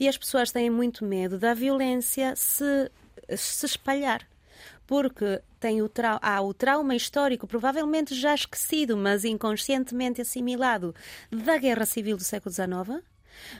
[0.00, 2.90] E as pessoas têm muito medo da violência se,
[3.36, 4.26] se espalhar.
[4.86, 10.94] Porque tem o trau há o trauma histórico, provavelmente já esquecido, mas inconscientemente assimilado,
[11.30, 13.02] da Guerra Civil do século XIX,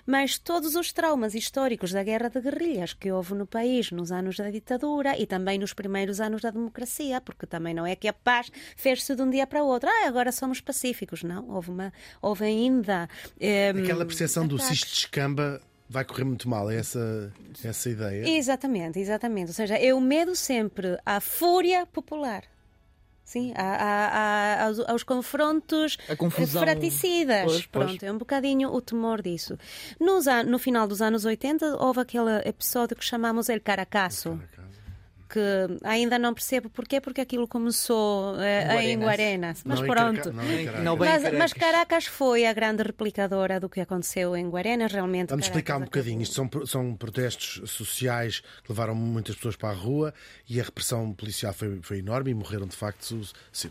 [0.07, 4.37] mas todos os traumas históricos da guerra de guerrilhas que houve no país nos anos
[4.37, 8.13] da ditadura e também nos primeiros anos da democracia, porque também não é que a
[8.13, 9.89] paz fez-se de um dia para o outro.
[9.91, 11.23] Ah, agora somos pacíficos.
[11.23, 13.09] Não, houve, uma, houve ainda.
[13.41, 14.79] eh, Aquela percepção do ataques.
[14.79, 17.33] cisto de escamba vai correr muito mal, é essa,
[17.65, 18.29] essa ideia.
[18.29, 19.49] Exatamente, exatamente.
[19.49, 22.43] Ou seja, é o medo sempre à fúria popular.
[23.25, 26.61] Sim, a- a- a- aos, aos confrontos A confusão.
[26.63, 27.45] fraticidas.
[27.45, 27.87] Pois, pois.
[27.87, 29.59] Pronto, é um bocadinho o temor disso.
[29.99, 34.39] Nos no final dos anos 80 houve aquele episódio que chamamos El Caracasso.
[35.35, 35.41] Que
[35.83, 39.63] ainda não percebo porquê, porque aquilo começou eh, em Guarenas.
[39.65, 40.33] Mas Não pronto.
[40.33, 40.85] Não Caracas.
[40.85, 41.39] Não, Mas, Caracas.
[41.41, 45.31] mas Caracas foi a grande replicadora do que aconteceu em Guarenas, realmente.
[45.31, 46.23] Vamos explicar um Caracas bocadinho.
[46.23, 50.15] Isto são, são protestos sociais que levaram muitas pessoas para a rua
[50.49, 53.21] e a repressão policial foi, foi enorme e morreram de facto,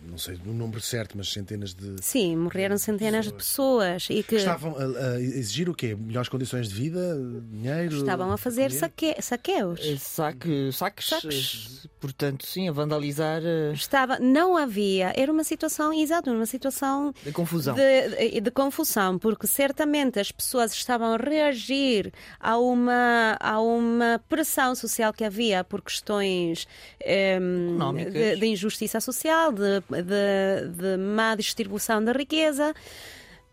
[0.06, 1.95] não sei o número certo, mas centenas de.
[2.04, 5.95] Sim, morreram centenas de pessoas e que Estavam a, a exigir o quê?
[5.95, 7.17] Melhores condições de vida?
[7.49, 7.95] Dinheiro?
[7.99, 9.80] estavam a fazer saque- saqueus.
[9.82, 11.53] Eh, Saque, saques, Saques.
[12.00, 17.32] Portanto, sim, a vandalizar eh, Estava, não havia, era uma situação, exato, uma situação de
[17.32, 17.76] confusão.
[17.76, 24.76] de, de confusão, porque certamente as pessoas estavam a reagir a uma, a uma pressão
[24.76, 26.68] social que havia por questões
[27.04, 28.13] em, Económicas.
[28.13, 32.74] de, de injustiça social, de, de, de má distribuição da riqueza,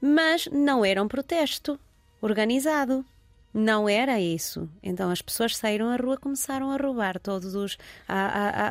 [0.01, 1.79] mas não era um protesto
[2.21, 3.05] organizado.
[3.53, 4.69] Não era isso.
[4.83, 7.77] Então as pessoas saíram à rua, começaram a roubar todos os.
[8.07, 8.15] a,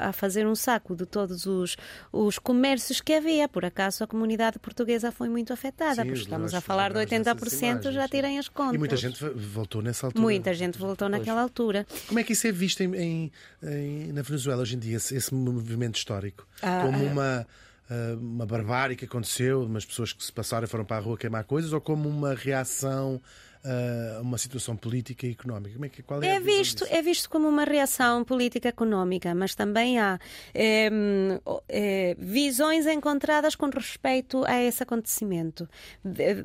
[0.05, 1.75] a- a fazer um saco de todos os,
[2.13, 3.49] os comércios que havia.
[3.49, 6.99] Por acaso a comunidade portuguesa foi muito afetada, Sim, porque os estamos a falar de
[6.99, 8.75] lembramos dessas 80%, já tirem as contas.
[8.75, 10.21] E muita gente voltou nessa altura.
[10.23, 11.85] Muita gente voltou naquela altura.
[12.07, 13.31] Como é que isso é visto em, em-
[13.63, 16.47] em- na Venezuela hoje em dia, esse, esse movimento histórico?
[16.61, 17.45] Ah, como uma,
[17.89, 21.17] ah, uma barbárie que aconteceu, umas pessoas que se passaram e foram para a rua
[21.17, 23.21] queimar coisas, ou como uma reação
[23.63, 25.73] ah, uma situação política e económica?
[25.73, 26.95] Como é que, qual é, É visto, disso?
[26.95, 30.17] é visto como uma reação política económica, mas também há
[30.53, 30.89] eh,
[31.67, 35.67] eh, visões encontradas com respeito a esse acontecimento.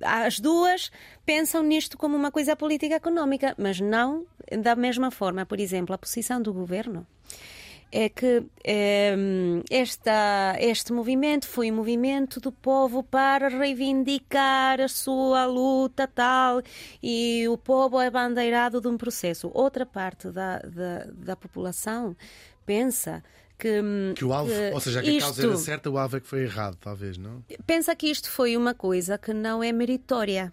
[0.03, 0.91] As duas
[1.25, 4.27] pensam nisto como uma coisa política económica, mas não
[4.61, 5.47] da mesma forma.
[5.47, 7.07] Por exemplo, a posição do governo
[7.97, 9.15] é que eh,
[9.71, 16.61] esta, este movimento foi um movimento do povo para reivindicar a sua luta tal
[17.01, 19.49] e o povo é bandeirado de um processo.
[19.55, 22.17] Outra parte da, da, da população
[22.67, 23.23] pensa
[23.57, 23.81] que,
[24.17, 26.21] Que o alvo, que ou seja, que a causa isto- era certa, o alvo é
[26.21, 27.45] que foi errado, talvez, não?
[27.65, 30.53] pensa que isto foi uma coisa que não é meritória.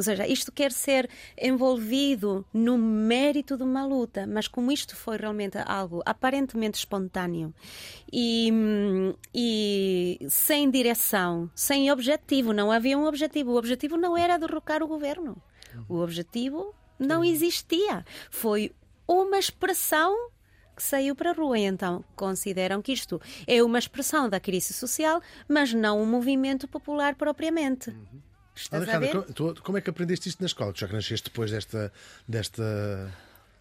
[0.00, 5.18] Ou seja, isto quer ser envolvido no mérito de uma luta, mas como isto foi
[5.18, 7.52] realmente algo aparentemente espontâneo
[8.10, 8.50] e,
[9.34, 13.50] e sem direção, sem objetivo, não havia um objetivo.
[13.50, 15.36] O objetivo não era derrocar o governo.
[15.86, 18.02] O objetivo não existia.
[18.30, 18.72] Foi
[19.06, 20.30] uma expressão
[20.74, 21.58] que saiu para a rua.
[21.58, 26.66] E então consideram que isto é uma expressão da crise social, mas não um movimento
[26.66, 27.94] popular propriamente.
[28.60, 28.94] Estás a ver?
[28.96, 30.72] Alejandro, co- tu- como é que aprendeste isto na escola?
[30.76, 31.92] Já que nasceste depois desta,
[32.26, 33.12] desta,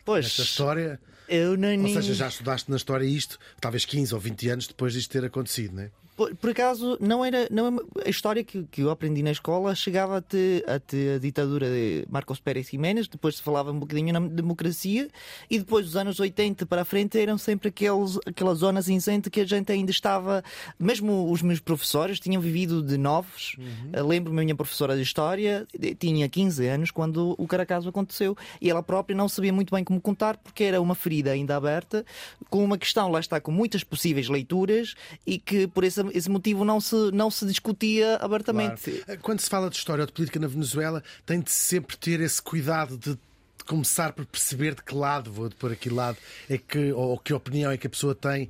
[0.05, 0.99] Pois, desta história.
[1.27, 1.93] eu não Ou nem...
[1.93, 5.75] seja, já estudaste na história isto, talvez 15 ou 20 anos depois disto ter acontecido,
[5.75, 5.91] não é?
[6.19, 9.73] Por, por acaso, não era, não é- a história que, que eu aprendi na escola
[9.73, 14.19] chegava até, até a ditadura de Marcos Pérez Jiménez, depois se falava um bocadinho na
[14.19, 15.07] democracia,
[15.49, 19.39] e depois dos anos 80 para a frente eram sempre aqueles, aquela zona cinzenta que
[19.39, 20.43] a gente ainda estava,
[20.77, 23.55] mesmo os meus professores tinham vivido de novos.
[23.93, 28.35] Eu Lembro-me, a minha professora de História eh, tinha 15 anos quando o Caracaso aconteceu,
[28.59, 32.05] e ela própria não sabia muito bem como contar, porque era uma ferida ainda aberta,
[32.49, 36.63] com uma questão, lá está, com muitas possíveis leituras, e que por esse, esse motivo
[36.65, 38.91] não se, não se discutia abertamente.
[38.91, 39.19] Claro.
[39.21, 42.41] Quando se fala de história ou de política na Venezuela, tem de sempre ter esse
[42.41, 43.17] cuidado de
[43.59, 46.17] de começar por perceber de que lado, vou por aquele lado,
[46.49, 48.49] é que, ou que opinião é que a pessoa tem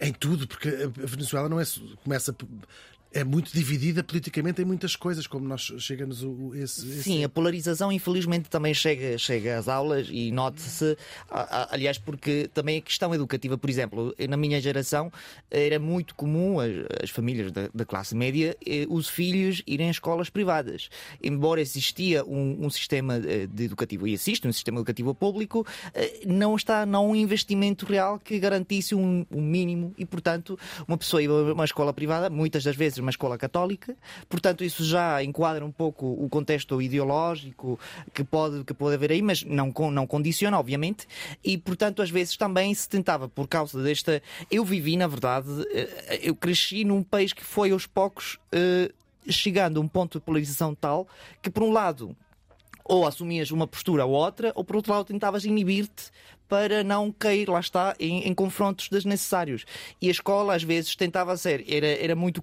[0.00, 1.64] em tudo, porque a Venezuela não é
[2.02, 2.34] começa
[3.12, 7.28] é muito dividida politicamente em muitas coisas, como nós chegamos o, esse, esse- Sim, a
[7.28, 10.96] polarização infelizmente também chega, chega às aulas e note-se,
[11.70, 15.10] aliás, porque também a questão educativa, por exemplo, na minha geração
[15.50, 16.70] era muito comum as,
[17.02, 20.88] as famílias da, da classe média, eh, os filhos irem a escolas privadas.
[21.22, 26.20] Embora existia um, um sistema eh, de educativo, e existe um sistema educativo público, eh,
[26.26, 31.22] não está não um investimento real que garantisse um, um mínimo e, portanto, uma pessoa
[31.22, 33.96] ia a uma escola privada, muitas das vezes uma escola católica,
[34.28, 37.78] portanto, isso já enquadra um pouco o contexto ideológico
[38.12, 41.06] que pode, que pode haver aí, mas não, não condiciona, obviamente,
[41.42, 44.22] e, portanto, às vezes também se tentava, por causa desta.
[44.50, 48.38] Eu vivi, na verdade, eh, eu cresci num país que foi aos poucos.
[48.52, 48.90] eh,
[49.30, 51.06] Chegando a um ponto de polarização tal
[51.42, 52.16] que, por um lado,
[52.82, 56.10] ou assumias uma postura ou outra, ou por outro lado tentavas inibir-te
[56.48, 59.64] para não cair, lá está, em, em confrontos desnecessários.
[60.00, 62.42] E a escola às vezes tentava ser, era, era muito,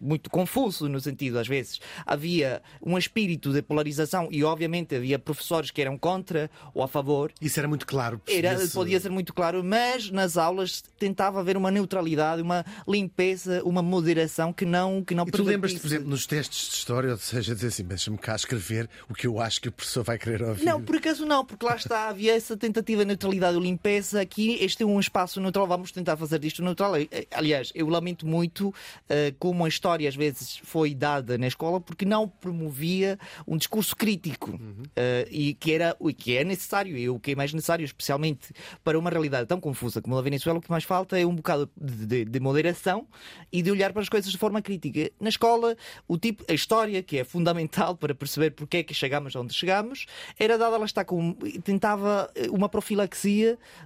[0.00, 5.70] muito confuso no sentido, às vezes havia um espírito de polarização e obviamente havia professores
[5.70, 7.32] que eram contra ou a favor.
[7.40, 8.20] Isso era muito claro.
[8.26, 13.82] Era, podia ser muito claro, mas nas aulas tentava haver uma neutralidade, uma limpeza, uma
[13.82, 17.18] moderação que não que não E tu lembras-te, por exemplo, nos testes de história, ou
[17.18, 20.42] seja, dizer assim, deixa-me cá escrever o que eu acho que o professor vai querer
[20.42, 20.64] ouvir.
[20.64, 24.20] Não, por acaso não, porque lá está, havia essa tentativa de neutralidade ou limpeza.
[24.20, 26.96] Aqui, este é um espaço neutral, vamos tentar fazer disto neutral.
[26.96, 28.72] Eh, Aliás, eu lamento muito
[29.08, 33.94] eh, como a história às vezes foi dada na escola, porque não promovia um discurso
[33.96, 34.58] crítico
[34.96, 38.52] eh, e que, era, o que é necessário e o que é mais necessário, especialmente
[38.82, 41.68] para uma realidade tão confusa como a Venezuela, o que mais falta é um bocado
[41.76, 43.06] de, de- de moderação
[43.52, 45.10] e de olhar para as coisas de forma crítica.
[45.20, 45.76] Na escola,
[46.06, 50.06] o tipo, a história, que é fundamental para perceber porque é que chegamos onde chegamos,
[50.38, 51.32] era dada, lá está, com,
[51.64, 53.33] tentava eh, uma profilaxia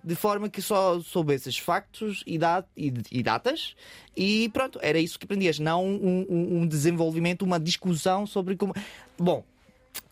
[0.04, 3.74] de forma que só soubesses factos e, da- e- e datas
[4.16, 8.74] e pronto, era isso que aprendias, não um, um- um desenvolvimento, uma discussão sobre como.
[9.18, 9.44] Bom,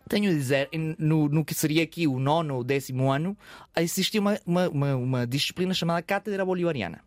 [0.09, 0.69] tenho a dizer,
[0.99, 3.37] no, no que seria aqui o nono ou décimo ano,
[3.77, 7.01] existia uma, uma, uma, uma disciplina chamada Cátedra Bolivariana.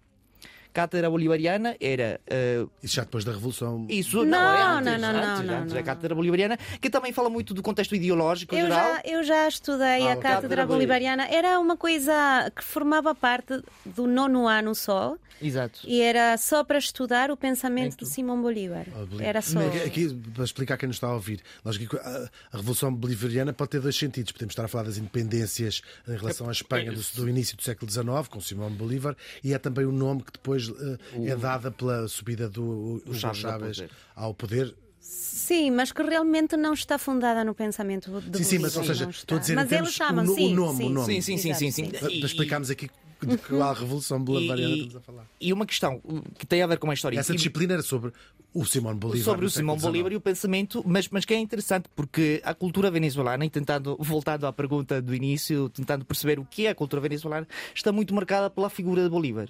[0.73, 3.86] Cátedra Bolivariana era eh, Isso já depois da Revolução.
[3.89, 5.79] isso Não, é antes, não, não, não, antes, não, antes não.
[5.79, 8.79] da Cátedra Bolivariana, que também fala muito do contexto ideológico Eu geral.
[8.95, 10.15] já, eu já estudei Ah, a.
[10.15, 11.25] Cátedra Cátedra Bolivariana.
[11.27, 12.13] Era uma coisa
[12.55, 15.79] que formava parte do nono ano só Exato.
[15.86, 18.86] e era só para estudar o pensamento de Simão Bolívar.
[18.95, 19.60] Ah, Bolí- Era só.
[19.86, 23.79] Aqui, para explicar a quem nos está a ouvir, a, a Revolução Bolivariana pode ter
[23.82, 24.32] dois sentidos.
[24.32, 27.89] Podemos estar a falar das independências em relação à Espanha do, do início do século
[27.89, 32.08] XIX, com Simão Bolívar, e é também o nome que depois eh, é dada pela
[32.08, 33.91] subida do Hugo Chávez Chávez, ao poder.
[34.15, 38.76] ao poder Sim, mas que realmente não está fundada no pensamento de Sim, sim, mas
[38.76, 39.39] ou Bolívar, seja, estou a está.
[39.39, 41.05] dizer mas eles chamam, o no- o sim, nome, o sim, nome.
[41.05, 41.91] Sim, sim, sim, sim, sim.
[41.91, 42.89] Para, explicarmos aqui
[43.26, 45.26] de que há a Revolução Bolivariana E- estamos a falar.
[45.41, 46.01] E uma questão
[46.38, 47.18] que tem a ver com a história.
[47.20, 48.12] Essa disciplina era sobre
[48.53, 49.24] o Simão Bolívar.
[49.26, 52.91] sobre o Simão Bolívar e o pensamento, mas, mas que é interessante porque a cultura
[52.91, 57.01] venezuelana, e tentando, voltando à pergunta do início, tentando perceber o que é a cultura
[57.01, 59.49] venezuelana, está muito marcada pela figura de Bolívar.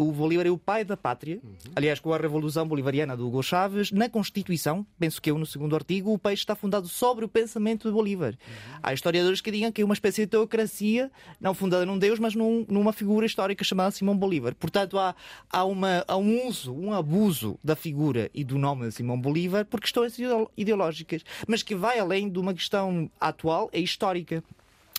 [0.00, 1.40] O Bolívar é o pai da pátria,
[1.74, 5.74] aliás, com a Revolução Bolivariana do Hugo Chávez, na Constituição, penso que eu no segundo
[5.74, 8.34] artigo, o país está fundado sobre o pensamento de Bolívar.
[8.80, 12.36] Há historiadores que digam que é uma espécie de teocracia, não fundada num Deus, mas
[12.36, 14.54] num- numa figura histórica chamada Simão Bolívar.
[14.54, 15.16] Portanto, há,
[15.50, 19.64] há, uma, há um uso, um abuso da figura e do nome de Simão Bolívar
[19.66, 24.44] por questões ideo- ideológicas, mas que vai além de uma questão atual e histórica.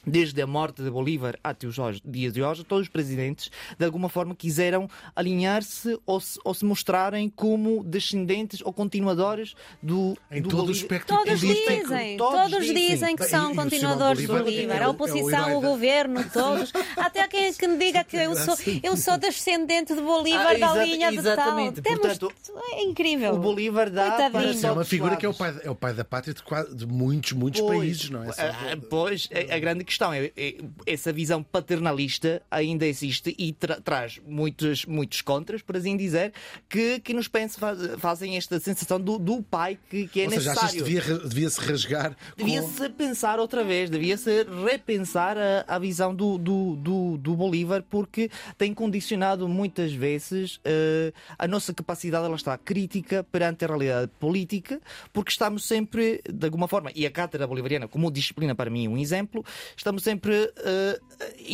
[0.06, 1.76] Desde a morte de Bolívar até os
[2.06, 6.64] dias de hoje, todos os presidentes, de alguma forma, quiseram alinhar-se ou se, ou se
[6.66, 10.82] mostrarem como descendentes ou continuadores do, Em do todo o Bolívar.
[10.82, 11.70] espectro Todos político.
[11.90, 13.16] dizem, Todos todos dizem.
[13.16, 15.56] que são e- e o continuadores do Bolívar é o- A é o oposição, herói
[15.56, 16.74] o da- governo, todos.
[16.96, 20.84] Até quem que me diga que eu sou, eu sou descendente de Bolívar Ah, da
[20.86, 21.34] linha de tal.
[21.34, 21.82] exatamente.
[21.82, 22.34] Temos, Portanto,
[22.72, 23.34] é incrível.
[23.34, 24.60] O Bolívar dá Coitadinho.
[24.60, 26.74] para é uma figura que é o, pai, é o pai da pátria de, quase-
[26.76, 28.30] de muitos, muitos Pois, países, não é?
[28.38, 33.82] Ah, Pois, a, a grande questão é, é essa visão paternalista ainda existe e tra-
[33.82, 36.32] traz muitos, muitos contras, por assim dizer,
[36.70, 40.32] que, que nos pensa, faz- fazem esta sensação do, do pai que, que é Ou
[40.32, 40.84] seja, necessário.
[40.84, 46.38] devia, devia se rasgar com- Devia-se pensar outra vez, devia-se repensar a, a visão do,
[46.38, 52.58] do, do, do Bolívar, porque tem condicionado muitas vezes eh, a nossa capacidade, ela está
[52.58, 54.80] crítica perante a realidade política,
[55.12, 58.90] porque estamos sempre, de alguma forma, e a cátedra bolivariana, como disciplina para mim, é
[58.90, 59.44] um exemplo,
[59.80, 61.00] estamos sempre eh,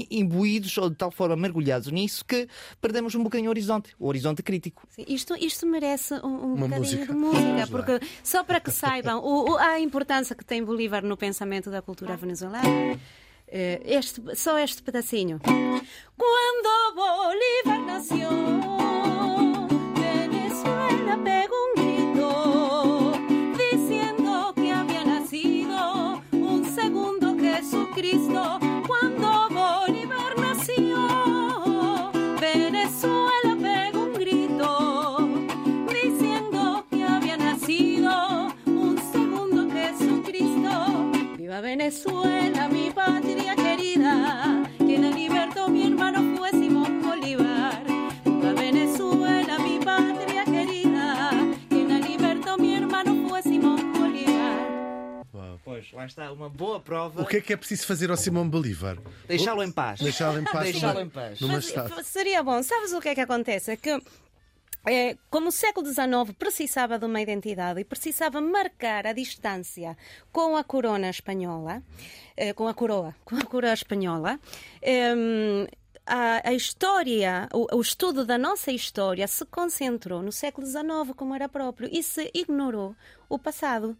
[0.10, 2.48] imbuídos ou de tal forma mergulhados nisso que
[2.82, 4.84] perdemos um bocadinho o horizonte, o horizonte crítico.
[4.90, 7.06] Sim, Isto, isto merece um, um Uma bocadinho música.
[7.06, 7.68] de música, Vamos lá.
[7.68, 11.82] porque só para que saibam o- o- a importância que tem Bolívar no pensamento da
[11.82, 12.68] cultura venezuelana,
[13.48, 15.40] eh, este, só este pedacinho.
[15.44, 18.30] Quando Bolívar nació,
[19.94, 21.56] Venezuela pegó
[41.86, 47.84] Venezuela, mi patria querida, quien la libertó mi hermano fue Simón Bolívar.
[48.26, 51.30] Viva Venezuela, mi patria querida,
[51.70, 55.24] quien la libertó mi hermano fue Simón Bolívar.
[55.32, 55.60] Uau.
[55.64, 57.22] Pois, lá está, uma boa prova.
[57.22, 58.98] O que é que é preciso fazer ao Simão Bolívar?
[59.28, 60.00] Deixá-lo em paz.
[60.00, 60.64] Deixá-lo em paz.
[60.64, 61.40] Deixá-lo em paz.
[61.40, 62.64] Numa Mas seria bom.
[62.64, 63.70] Sabes o que é que acontece?
[63.70, 64.02] É que
[64.86, 69.98] é, como o século XIX precisava de uma identidade e precisava marcar a distância
[70.32, 71.82] com a corona espanhola,
[72.38, 74.40] eh, com a coroa, com a coroa espanhola,
[74.82, 75.68] em,
[76.06, 81.34] a, a história, o, o estudo da nossa história se concentrou no século XIX, como
[81.34, 82.96] era próprio, e se ignorou
[83.28, 83.98] o passado.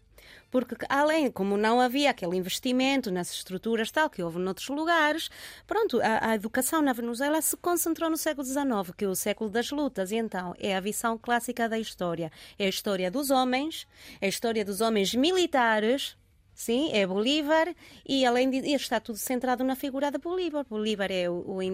[0.52, 5.30] Porque, além, como não havia aquele investimento nas estruturas tal que houve noutros lugares,
[5.68, 9.50] pronto, a, a educação na Venezuela se concentrou no século XIX, que é o século
[9.50, 10.12] das lutas.
[10.12, 12.32] E então é a visão clássica da história.
[12.58, 13.88] É a história dos homens,
[14.22, 16.18] é a história dos homens militares.
[16.56, 17.68] Sim, é Bolívar
[18.08, 20.66] e além de está tudo centrado na figura de Bolívar.
[20.70, 21.34] Bolívar é o,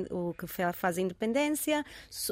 [0.10, 1.86] o o que fa- faz a independência,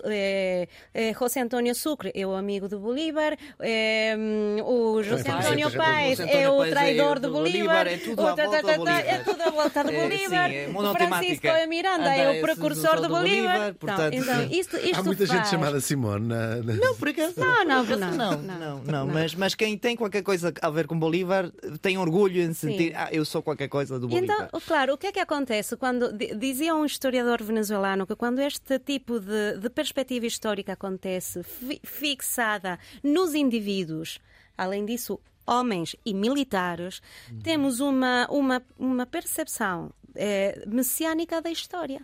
[0.06, 5.72] é, é José António Sucre é o amigo de Bolívar, é, hum, o José António
[5.72, 9.06] Paes é o é traidor de do Bolívar, Bolívar, é tudo à volta de Bolívar.
[9.06, 10.50] é tudo à volta de É, Bolívar.
[10.50, 10.94] o.
[10.96, 13.58] Francisco Miranda Anda, é o precursor do de Bolívar.
[13.58, 16.28] Bolívar, portanto, então, isto, isto Há muita gente chamada Simone.
[16.28, 19.08] Não, por acaso Não, não, Por acaso não, não, não, não, não.
[19.08, 23.10] Mas, mas quem tem qualquer coisa a ver com Bolívar tem orgulho em sentir, ah,
[23.12, 24.48] eu sou qualquer coisa do Bolívar.
[24.48, 28.40] então, claro, o que é que acontece quando di- dizia um historiador venezuelano que quando
[28.40, 34.20] este tipo de, de perspectiva histórica acontece fi- fixada nos indivíduos,
[34.58, 37.02] além disso, homens e militares,
[37.44, 42.02] temos uma, uma, uma percepção eh, messiânica da história.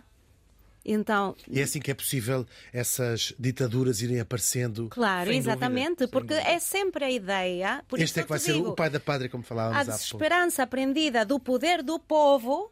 [0.88, 4.88] Então, E é assim que é possível essas ditaduras irem aparecendo.
[4.88, 6.48] claro, dúvida, exatamente, sem porque dúvida.
[6.50, 7.84] é sempre a ideia.
[7.88, 9.84] Por Este é que vai ser digo, o pai da pátria, como falávamos a há
[9.84, 9.98] pouco.
[9.98, 12.70] desesperança aprendida do poder do povo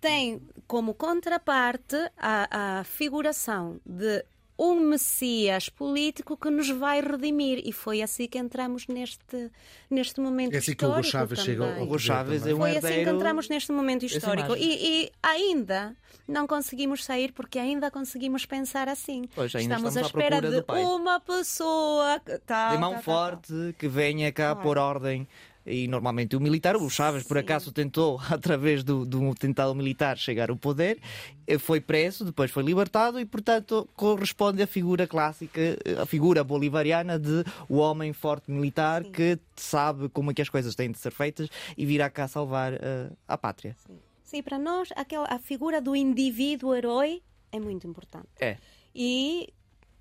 [0.00, 4.24] tem como contraparte a, a figuração de
[4.62, 7.60] um messias político que nos vai redimir.
[7.64, 9.50] E foi assim que entramos neste,
[9.90, 12.58] neste momento É assim que o Hugo histórico Chávez chega ao Hugo Chávez é um
[12.58, 14.54] Foi assim que entramos neste momento histórico.
[14.56, 15.96] E, e ainda
[16.28, 19.28] não conseguimos sair porque ainda conseguimos pensar assim.
[19.34, 23.02] Pois, ainda estamos, estamos à à espera de uma pessoa que tal, de mão tal,
[23.02, 23.14] tal.
[23.14, 24.60] forte que venha cá Claro.
[24.62, 25.26] por ordem.
[25.64, 27.42] E normalmente o militar, o Chaves, por Sim.
[27.42, 30.98] acaso tentou, através do, de um atentado militar, chegar ao poder,
[31.46, 36.42] eh, foi preso, depois foi libertado e, portanto, corresponde à figura clássica, eh, a figura
[36.42, 40.98] bolivariana de o homem forte militar que sabe como é que as coisas têm de
[40.98, 43.76] ser feitas e virá cá salvar eh, a pátria.
[44.24, 48.28] Sim, para nós aquela, a figura do indivíduo herói é muito importante.
[48.40, 48.56] É.
[48.94, 49.52] E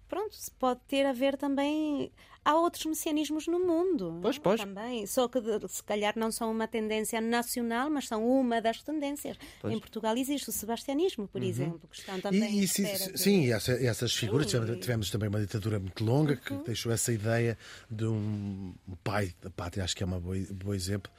[0.07, 2.11] pronto, pode ter a ver também.
[2.43, 4.17] Há outros messianismos no mundo.
[4.21, 4.43] Pois, não?
[4.43, 4.59] pois.
[4.61, 5.05] Também.
[5.05, 9.37] Só que se calhar não são uma tendência nacional, mas são uma das tendências.
[9.61, 9.71] Pois.
[9.71, 9.77] Uhum.
[9.77, 12.59] Em Portugal existe o sebastianismo, por exemplo, que estão também.
[12.59, 12.67] E, e à
[13.17, 14.47] sim, e essa- essas figuras.
[14.47, 16.63] Tivemos, tivemos também uma ditadura muito longa que Uhum.
[16.63, 17.57] deixou essa ideia
[17.89, 18.73] de um
[19.03, 21.11] pai da pátria, acho que é um bom, exemplo,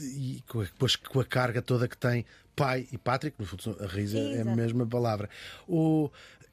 [0.00, 2.24] e com a, depois com a carga toda que tem
[2.56, 4.56] pai e pátria, que no fundo a raiz é a Exato.
[4.56, 5.28] mesma palavra.
[5.68, 6.10] O,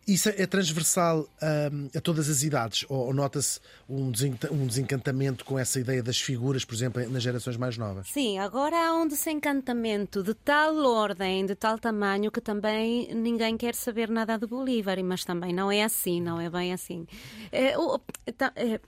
[0.08, 1.28] isso é transversal
[1.72, 2.86] hum, a todas as idades?
[2.90, 7.58] Ou, ou nota-se um, desencanta- desencantamento com essa ideia das figuras, por exemplo, nas gerações
[7.58, 8.08] mais novas?
[8.10, 13.74] Sim, agora há um desencantamento de tal ordem, de tal tamanho, que também ninguém quer
[13.76, 17.08] saber nada de Bolívar, mas também não é assim, não é bem assim.
[17.52, 18.00] É, o-
[18.38, 18.80] tá- é,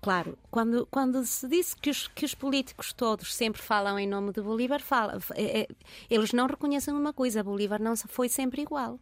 [0.00, 4.32] claro, quando, quando se disse que os, que os políticos todos sempre falam em nome
[4.32, 5.68] de Bolívar, fala, é, é,
[6.10, 8.98] eles não reconhecem uma coisa: Bolívar não foi sempre igual.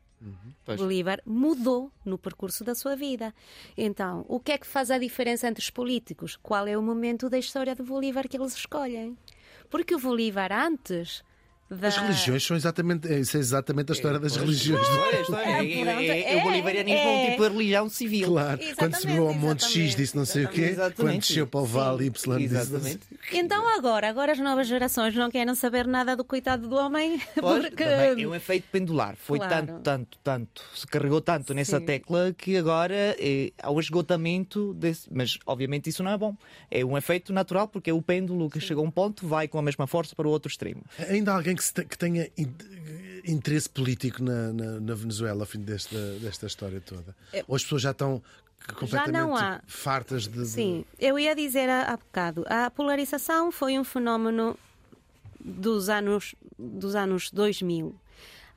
[0.64, 0.80] Pois.
[0.80, 3.34] Bolívar mudou no percurso da sua vida.
[3.76, 6.36] Então, o que é que faz a diferença entre os políticos?
[6.42, 9.16] Qual é o momento da história de Bolívar que eles escolhem?
[9.68, 11.22] Porque o Bolívar antes
[11.70, 11.88] da...
[11.88, 13.08] As religiões são exatamente.
[13.20, 14.86] Isso é exatamente a história das religiões.
[14.86, 17.30] Olha, isto é, É, é- é- é- o bolivarianismo é um é.
[17.30, 18.28] tipo de religião civil.
[18.28, 20.96] Claro, quando subiu ao Exatamente, Monte X exatamente, disse não sei o quê, exatamente.
[20.96, 22.54] quando desceu para o Vale Sim, Y disse.
[22.54, 23.00] exatamente.
[23.32, 27.62] Então agora, agora as novas gerações não querem saber nada do coitado do homem, Pois,
[27.68, 27.84] porque...
[27.84, 29.16] também é um efeito pendular.
[29.16, 29.54] Foi Claro.
[29.66, 31.86] tanto, tanto, tanto, se carregou tanto nessa Sim.
[31.86, 35.08] tecla que agora eh, há o esgotamento desse.
[35.10, 36.36] Mas obviamente isso não é bom.
[36.70, 39.58] É um efeito natural porque é o pêndulo que chega a um ponto, vai com
[39.58, 40.82] a mesma força para o outro extremo.
[41.08, 42.54] Ainda há alguém que, se que tenha in-
[43.26, 47.14] interesse político na, na- na Venezuela ao fim desta, desta história toda?
[47.48, 48.22] Ou as pessoas já estão
[48.76, 49.60] completamente não há.
[49.66, 50.38] fartas de.
[50.40, 54.58] de- Sim, eu ia dizer há, há bocado, a polarização foi um fenómeno
[55.40, 57.94] dos anos, dos anos 2000.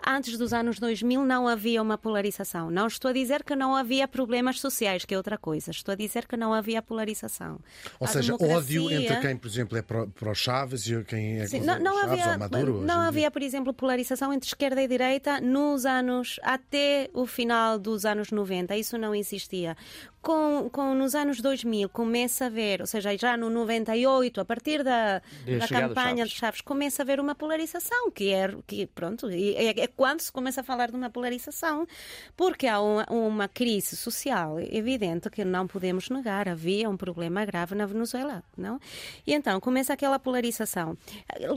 [0.06, 2.70] Antes dos anos 2000 não havia uma polarização.
[2.70, 5.72] Não estou a dizer que não havia problemas sociais, que é outra coisa.
[5.72, 7.60] Estou a dizer que não havia polarização.
[8.00, 11.40] Ou A seja, democracia- ódio entre quem, por exemplo, é pro, pro Chaves e quem
[11.40, 12.82] é Sim, não, não Chaves havia, ou Maduro.
[12.82, 18.06] não havia, por exemplo, polarização entre esquerda e direita nos anos até o final dos
[18.06, 18.76] anos 90.
[18.78, 19.76] Isso não existia.
[20.22, 24.84] Com, com nos anos 2000 começa a haver, ou seja, já no 98, a partir
[24.84, 26.30] da, Da campanha Chaves.
[26.32, 30.32] de Chaves, começa a haver uma polarização, que é que pronto, é, é quando se
[30.32, 31.88] começa a falar de uma polarização,
[32.36, 36.50] porque há uma, uma crise social evidente que não podemos negar.
[36.50, 38.80] Havia um problema grave na Venezuela, não?
[39.26, 40.98] E então começa aquela polarização.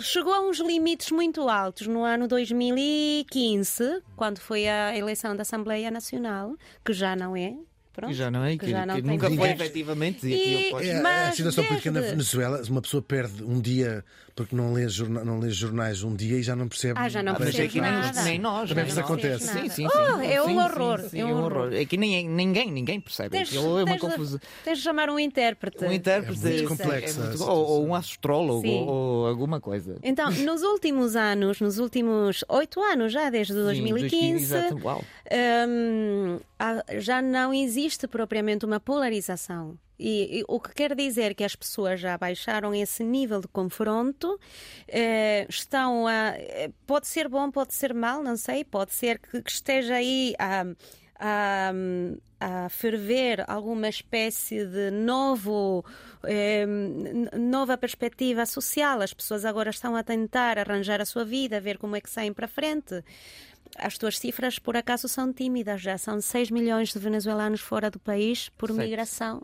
[0.00, 5.90] Chegou a uns limites muito altos no ano 2015, quando foi a eleição da Assembleia
[5.90, 6.54] Nacional,
[6.84, 7.54] que já não é.
[8.00, 10.26] Pronto, Que já não é, que, já não que nunca foi efetivamente.
[10.26, 10.72] E, E-.
[10.88, 14.04] É, a Mas situação política na desde- Venezuela, uma pessoa perde um dia
[14.40, 16.94] porque não lê, jorna- não lê jornais um dia e já não percebe.
[16.98, 18.22] Ah, já não mas percebe é que nem, nada.
[18.22, 18.68] nem nós.
[18.70, 19.46] Também nem vos acontece.
[19.46, 19.86] Sim, sim, sim.
[19.86, 21.52] Oh, é um Sim, horror, sim, sim, é um é horror.
[21.64, 21.72] horror.
[21.74, 23.30] É que ninguém, ninguém, ninguém percebe.
[23.36, 24.40] Tens, Aquilo é uma tens confusão.
[24.64, 25.84] tens de chamar um intérprete.
[25.84, 28.80] Um intérprete É muito complexa é muito- ou, ou um astrólogo Sim.
[28.80, 29.98] ou, ou alguma coisa.
[30.02, 35.04] Então, nos últimos anos, nos últimos oito anos já, desde Sim, 2015, exato, uau.
[35.68, 36.38] hum,
[36.98, 39.76] já não existe propriamente uma polarização.
[40.02, 44.40] E, e o que quer dizer que as pessoas já baixaram esse nível de confronto,
[44.88, 46.32] eh, estão a.
[46.38, 50.34] eh, Pode ser bom, pode ser mal, não sei, pode ser que, que esteja aí
[50.38, 50.64] a.
[51.18, 51.72] a
[52.42, 55.84] a ferver alguma espécie de novo
[56.24, 56.64] eh,
[57.38, 59.02] nova perspectiva social.
[59.02, 62.32] As pessoas agora estão a tentar arranjar a sua vida, ver como é que saem
[62.32, 63.04] para frente.
[63.76, 65.82] As tuas cifras, por acaso, são tímidas.
[65.82, 68.80] Já são 6 milhões de venezuelanos fora do país por Sete.
[68.80, 69.42] migração.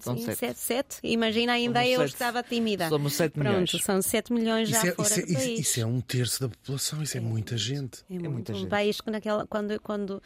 [0.00, 0.58] São Sim, sete.
[0.58, 0.96] sete.
[1.02, 2.12] Imagina, ainda Somos eu sete.
[2.12, 2.88] estava tímida.
[2.88, 3.70] Somos 7 milhões.
[3.70, 5.60] Pronto, são 7 milhões já Isso é, fora isso, é, do isso- país.
[5.60, 8.00] isso é um terço da população, isso é muita gente.
[8.10, 8.30] É muito.
[8.30, 8.68] muita um gente.
[8.68, 10.22] país que naquela, quando, quando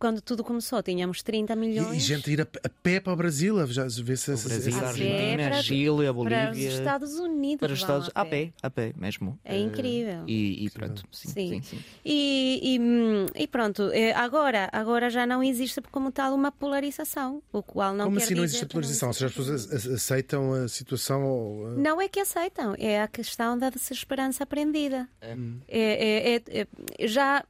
[0.00, 1.96] quando tudo começou, tínhamos 30 E, milhões.
[1.96, 4.36] e gente a ir a, a pé para o Brasil, a- já vê se O
[4.38, 6.68] Brasil, a a pé Argentina, para- a Chile, a para os Bolívia.
[6.70, 7.60] Estados Unidos.
[7.60, 9.38] para os Estados a pé, a pé mesmo.
[9.44, 10.24] É Eh, incrível.
[10.26, 11.48] E, e pronto, sim, Sim.
[11.48, 11.78] sim, sim.
[12.04, 17.42] E, e, hum, e pronto, eh, agora, agora já não existe como tal uma polarização,
[17.52, 19.08] o qual não Como quer assim não existe a não polarização?
[19.10, 21.24] Ou seja, as pessoas a- a- aceitam a situação.
[21.24, 25.08] ou, uh, Não é que aceitam, é a questão da desesperança aprendida.
[25.20, 25.36] É.
[25.68, 26.66] É, é- é-
[26.98, 27.44] é- já,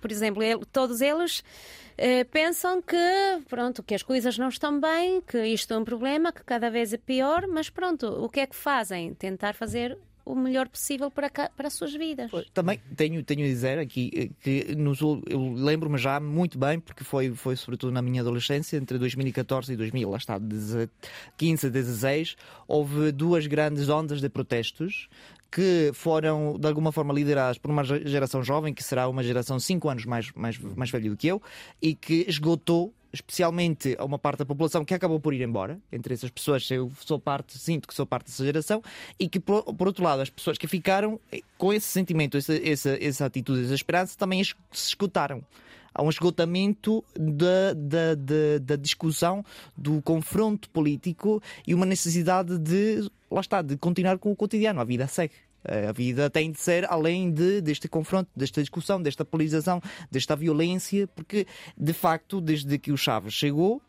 [0.00, 1.42] por exemplo, ele- todos eles
[1.96, 2.96] eh, pensam que
[3.48, 6.92] pronto que as coisas não estão bem, que isto é um problema, que cada vez
[6.92, 9.14] é pior, mas pronto, o que é que fazem?
[9.14, 12.30] Tentar fazer o melhor possível para, ca- para as suas vidas.
[12.54, 17.04] Também tenho, tenho a dizer aqui eh, que nos, eu lembro-me já muito bem, porque
[17.04, 20.40] foi, foi sobretudo na minha adolescência, entre 2014 e 2000, lá está,
[21.36, 25.08] 15 a 16, houve duas grandes ondas de protestos
[25.54, 29.60] que foram de alguma forma lideradas por uma ge- geração jovem, que será uma geração
[29.60, 31.40] 5 anos mais, mais, mais velha do que eu,
[31.80, 35.78] e que esgotou especialmente a uma parte da população que acabou por ir embora.
[35.92, 38.82] Entre essas pessoas, eu sou parte, sinto que sou parte dessa geração,
[39.20, 42.54] e que, por, por outro lado, as pessoas que ficaram eh, com esse sentimento, essa,
[42.56, 45.44] essa, essa atitude, essa esperança, também se escutaram.
[45.94, 49.44] Há um esgotamento da, da, da, da discussão,
[49.76, 54.80] do confronto político e uma necessidade de, lá está, de continuar com o cotidiano.
[54.80, 55.34] A vida segue.
[55.88, 59.80] A vida tem de ser além de, deste confronto, desta discussão, desta polarização,
[60.10, 63.80] desta violência, porque de facto, desde que o Chaves chegou,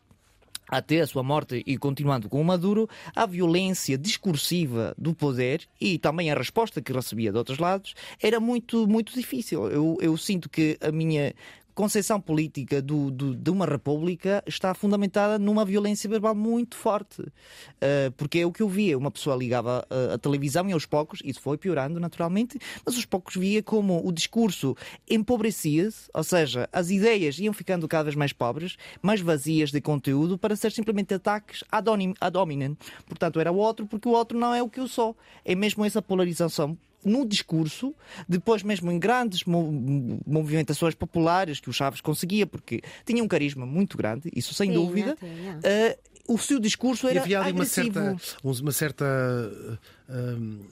[0.68, 5.98] até a sua morte e continuando com o Maduro, a violência discursiva do poder e
[5.98, 9.70] também a resposta que recebia de outros lados era muito, muito difícil.
[9.70, 11.34] Eu, eu sinto que a minha
[11.76, 17.20] concepção política do, do- de uma república está fundamentada numa violência verbal muito forte.
[17.20, 18.96] Uh, porque é o que eu via.
[18.96, 23.04] Uma pessoa ligava uh, a televisão e aos poucos, isso foi piorando naturalmente, mas aos
[23.04, 24.74] poucos via como o discurso
[25.08, 30.38] empobrecia-se, ou seja, as ideias iam ficando cada vez mais pobres, mais vazias de conteúdo,
[30.38, 31.90] para ser simplesmente ataques ad
[32.38, 32.76] hominem.
[33.06, 35.14] Portanto, era o outro, porque o outro não é o que eu sou.
[35.44, 37.94] É mesmo essa polarização no discurso,
[38.28, 43.64] depois mesmo em grandes mo- movimentações populares que o Chaves conseguia, porque tinha um carisma
[43.64, 44.74] muito grande, isso sem né?
[44.74, 45.16] dúvida.
[45.62, 49.04] eh, o seu discurso E era havia ali uma certa, uma certa
[50.08, 50.66] uh,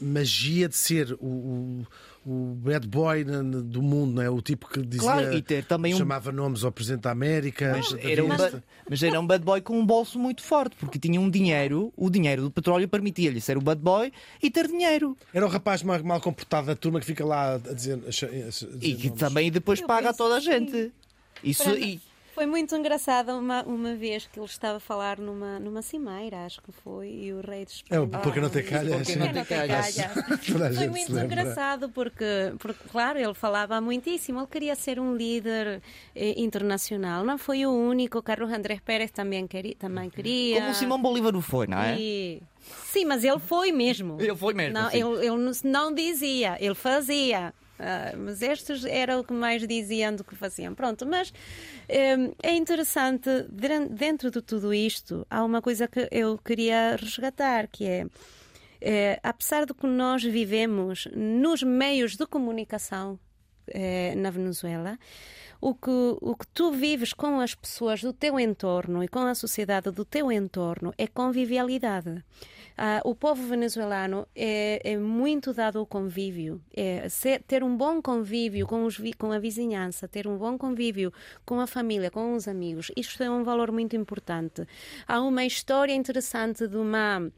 [0.00, 1.86] magia de ser o, o,
[2.30, 4.28] o bad boy do mundo, não é?
[4.28, 5.00] O tipo que dizia.
[5.00, 7.72] Claro, e ter também um- chamava nomes ao Presidente da América.
[7.74, 10.76] Mas da era, um ba- mas era um bad boy com um bolso muito forte,
[10.78, 14.12] porque tinha um dinheiro, o dinheiro do petróleo permitia-lhe ser o bad boy
[14.42, 15.16] e ter dinheiro.
[15.32, 17.94] Era o rapaz mal, mal comportado da turma que fica lá a dizer.
[18.06, 19.20] a dizer E que nomes.
[19.20, 20.92] também depois Eu paga a penso toda a gente.
[21.42, 22.00] Isso, e,
[22.38, 26.62] Foi muito engraçado uma, uma vez que ele estava a falar numa, numa cimeira, acho
[26.62, 28.22] que foi, e o rei de É o Espanha.
[28.22, 28.90] porque não tem calha.
[28.92, 29.18] porque sim.
[29.18, 29.96] não Porque tem não tem calhas.
[29.96, 30.46] calhas.
[30.78, 35.82] Foi muito engraçado porque, porque, claro, ele falava muitíssimo, ele queria ser um líder
[36.14, 37.24] eh, internacional.
[37.24, 39.74] Não foi o único, Carlos Andrés Pérez também queria.
[39.74, 40.60] Também queria.
[40.60, 41.96] como o Simão Bolívar o foi, não é?
[41.98, 42.40] E-
[42.84, 44.16] Sim, mas ele foi mesmo.
[44.20, 47.52] Ele foi mesmo, Não, ele, ele não- não dizia, ele fazia.
[47.78, 50.74] Ah, mas estes eram o que mais diziam do que faziam.
[50.74, 51.32] Pronto, mas
[51.88, 53.28] eh, é interessante,
[53.90, 58.06] dentro de tudo isto, há uma coisa que eu queria resgatar, que é,
[58.80, 63.18] eh, apesar de que nós vivemos nos meios de comunicação
[63.68, 64.98] eh, na Venezuela,
[65.60, 69.34] o que, o que tu vives com as pessoas do teu entorno e com a
[69.34, 72.24] sociedade do teu entorno é convivialidade.
[72.80, 78.00] Ah, o povo venezuelano é, é muito dado ao convívio, é ser- ter um bom
[78.00, 81.12] convívio com, os com a vizinhança, ter um bom convívio
[81.44, 82.92] com a família, com os amigos.
[82.96, 84.64] Isto é um valor muito importante.
[85.08, 87.28] Há uma história interessante de uma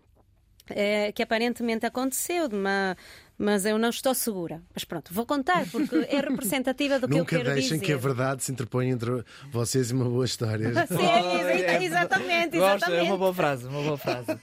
[0.68, 2.96] eh, que aparentemente aconteceu, de uma,
[3.36, 4.62] mas eu não estou segura.
[4.74, 7.86] Mas pronto, vou contar porque é representativa do que eu Nunca quero deixem dizer.
[7.86, 10.68] que a verdade se interponha entre vocês e uma boa história.
[10.86, 10.94] Sim,
[11.40, 13.18] exa- exatamente, Gosto, é uma exatamente.
[13.18, 14.38] boa frase, uma boa frase.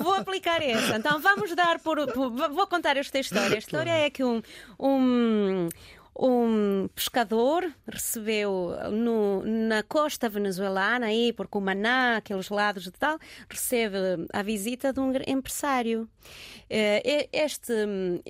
[0.00, 0.96] Vou aplicar essa.
[0.96, 3.56] Então vamos dar por, por- Vou contar esta história.
[3.56, 4.42] A história é que um.
[4.78, 5.68] um
[6.22, 13.96] um pescador recebeu no, na costa venezuelana, aí por Cumaná, aqueles lados e tal, recebe
[14.30, 16.06] a visita de um empresário.
[16.68, 17.72] Eh, Este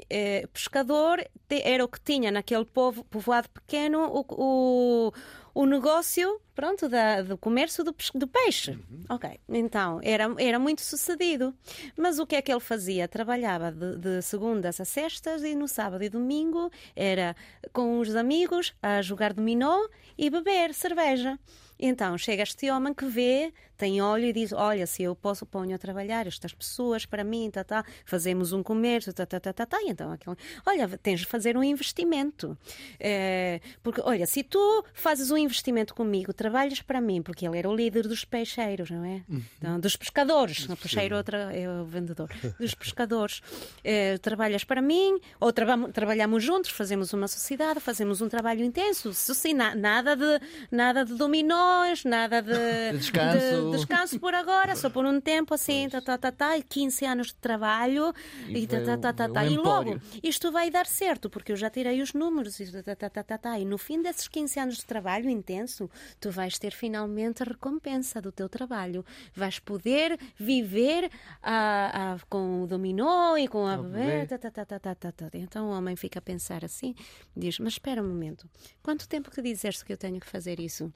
[0.08, 5.12] eh, pescador era o que tinha naquele povo, povoado pequeno o, o,
[5.54, 8.78] o negócio pronto, da, do comércio do, do peixe.
[9.08, 11.54] Ok, então era, era muito sucedido.
[11.96, 13.08] Mas o que é que ele fazia?
[13.08, 17.34] Trabalhava de, de segundas a sextas e no sábado e domingo era
[17.72, 19.88] com os amigos a jogar dominó
[20.18, 21.38] e beber cerveja.
[21.78, 25.74] Então chega este homem que vê, tem olho e diz: Olha, se eu posso ponho
[25.74, 29.64] a trabalhar estas pessoas para mim, tá, tá, fazemos um comércio, tá, tá, tá, tá,
[29.66, 29.82] tá.
[29.82, 32.56] E então aquele, olha, tens de fazer um investimento.
[32.98, 37.68] Eh, porque, olha, se tu fazes um investimento comigo, trabalhas para mim, porque ele era
[37.68, 39.22] o líder dos peixeiros, não é?
[39.58, 40.68] Então, dos pescadores.
[40.68, 42.28] O peixeiro outra, é o vendedor.
[42.58, 43.40] Dos pescadores.
[43.82, 49.10] Eh, trabalhas para mim, ou traba- trabalhamos juntos, fazemos uma sociedade, fazemos um trabalho intenso.
[49.10, 52.50] Isso sim, na- nada de, nada de dominós, nada de,
[52.98, 53.69] descanso.
[53.69, 57.04] de descanso por agora, só por um tempo assim, tá, tá, tá, tá, e 15
[57.06, 58.12] anos de trabalho
[58.48, 59.44] E e, tá, tá, um- tá, tá, um tá.
[59.46, 63.10] e logo isto vai dar certo, porque eu já tirei os números e, tá, tá,
[63.10, 63.58] tá, tá, tá.
[63.58, 65.90] e no fim desses 15 anos de trabalho intenso,
[66.20, 69.04] tu vais ter finalmente a recompensa do teu trabalho.
[69.34, 71.10] Vais poder viver
[71.42, 74.26] ah, ah, com o dominó e com a bebê.
[74.26, 75.30] tá, tá, tá, tá, tá, tá, tá.
[75.34, 76.94] Então o homem fica a pensar assim,
[77.36, 78.48] diz, mas espera um momento,
[78.82, 80.92] quanto tempo que dizeste que eu tenho que fazer isso?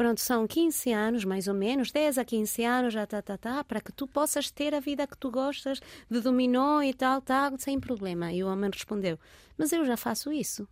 [0.00, 3.62] Pronto, são 15 anos, mais ou menos, 10 a 15 anos, já tá, tá, tá,
[3.62, 5.78] para que tu possas ter a vida que tu gostas
[6.10, 8.32] de dominó e tal, tal, sem problema.
[8.32, 9.18] E o homem respondeu,
[9.58, 10.66] mas eu já faço isso.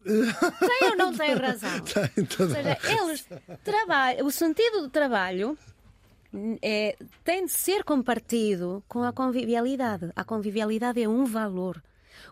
[0.02, 1.78] Tem ou não tem razão?
[1.80, 3.28] Tem toda Ou seja, eles
[3.62, 5.58] trabalham, o sentido do trabalho
[6.62, 10.10] é, tem de ser compartido com a convivialidade.
[10.16, 11.82] A convivialidade é um valor.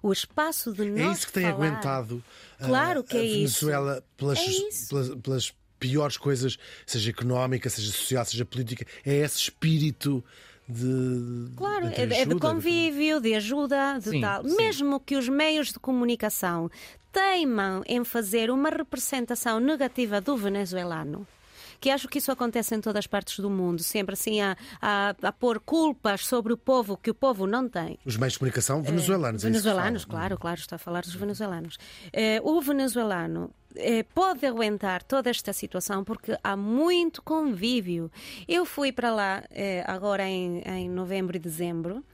[0.03, 2.25] O espaço de É nós isso que tem falar- aguentado
[2.59, 3.67] Claro que a é isso.
[3.67, 4.89] Venezuela pelas, É isso.
[4.89, 8.87] pelas, pelas piores coisas, seja económica, seja social, seja política.
[9.05, 10.25] É esse espírito
[10.69, 11.51] de.
[11.57, 14.49] Claro, de é de, é de ajuda, convívio, de ajuda, de Sim, tal.
[14.49, 14.57] sim.
[14.57, 16.71] Mesmo que os meios de comunicação
[17.13, 21.27] teimam em fazer uma representação negativa do venezuelano.
[21.79, 25.15] Que acho que isso acontece em todas as partes do mundo, sempre assim a, a,
[25.23, 27.99] a pôr culpas sobre o povo que o povo não tem.
[28.05, 29.45] Os meios de comunicação venezuelanos.
[29.45, 31.77] é isso que Venezuelanos, claro, claro, está a falar dos venezuelanos.
[32.15, 38.11] Eh, o venezuelano eh, pode aguentar toda esta situação porque há muito convívio.
[38.49, 42.05] Eu fui para lá eh, agora em, em novembro e dezembro.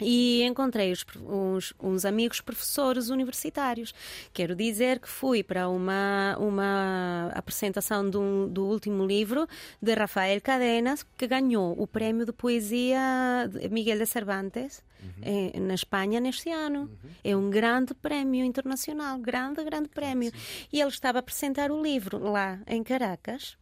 [0.00, 3.94] E encontrei os uns, uns amigos professores universitários.
[4.32, 9.46] Quero dizer que fui para uma, uma apresentação do, do último livro
[9.80, 14.82] de Rafael Cadenas, que ganhou o prémio de poesia de Miguel de Cervantes
[15.22, 16.90] eh, na Espanha neste ano.
[17.24, 20.30] É um grande prémio internacional, grande, grande prémio.
[20.72, 23.56] E ele estava a apresentar o livro lá em Caracas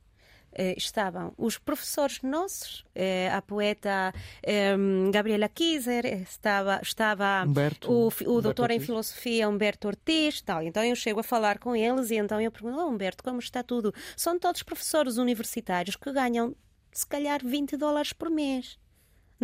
[0.76, 4.76] estavam os professores nossos, eh, a poeta eh,
[5.12, 10.62] Gabriela Kiser, eh, estava, estava Humberto- o, o doutor em filosofia Humberto Ortiz, tal.
[10.62, 13.62] Então eu chego a falar com eles e então eu pergunto, oh, Humberto, como está
[13.62, 13.92] tudo?
[14.16, 16.54] São todos professores universitários que ganham
[16.92, 18.78] se calhar 20 dólares por mês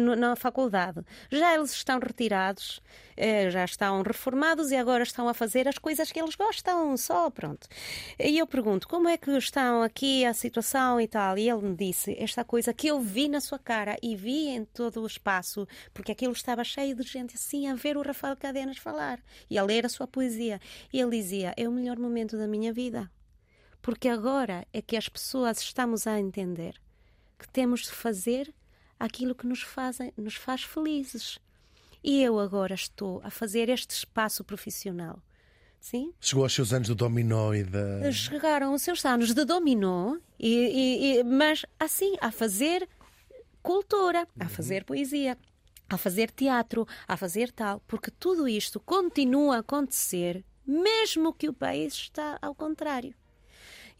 [0.00, 1.00] no- na faculdade.
[1.30, 2.80] Já eles estão retirados,
[3.16, 7.30] eh, já estão reformados e agora estão a fazer as coisas que eles gostam, só
[7.30, 7.68] pronto.
[8.18, 11.36] E eu pergunto, como é que estão aqui a situação e tal?
[11.38, 14.64] E ele me disse esta coisa que eu vi na sua cara e vi em
[14.64, 18.78] todo o espaço, porque aquilo estava cheio de gente assim a ver o Rafael Cadenas
[18.78, 20.60] falar e a ler a sua poesia.
[20.92, 23.10] E ele dizia, é o melhor momento da minha vida.
[23.82, 26.74] Porque agora é que as pessoas estamos a entender
[27.38, 28.52] que temos de fazer
[29.00, 31.38] aquilo que nos, fazem, nos faz felizes.
[32.04, 35.18] E eu agora estou a fazer este espaço profissional.
[35.80, 36.12] Sim?
[36.20, 38.12] Chegou aos seus anos do dominó e da.
[38.12, 42.86] Chegaram os seus anos de dominó, e, e- e- mas assim, a fazer
[43.62, 45.36] cultura, a fazer poesia,
[45.88, 51.52] a fazer teatro, a fazer tal, porque tudo isto continua a acontecer, mesmo que o
[51.52, 53.14] país está ao contrário.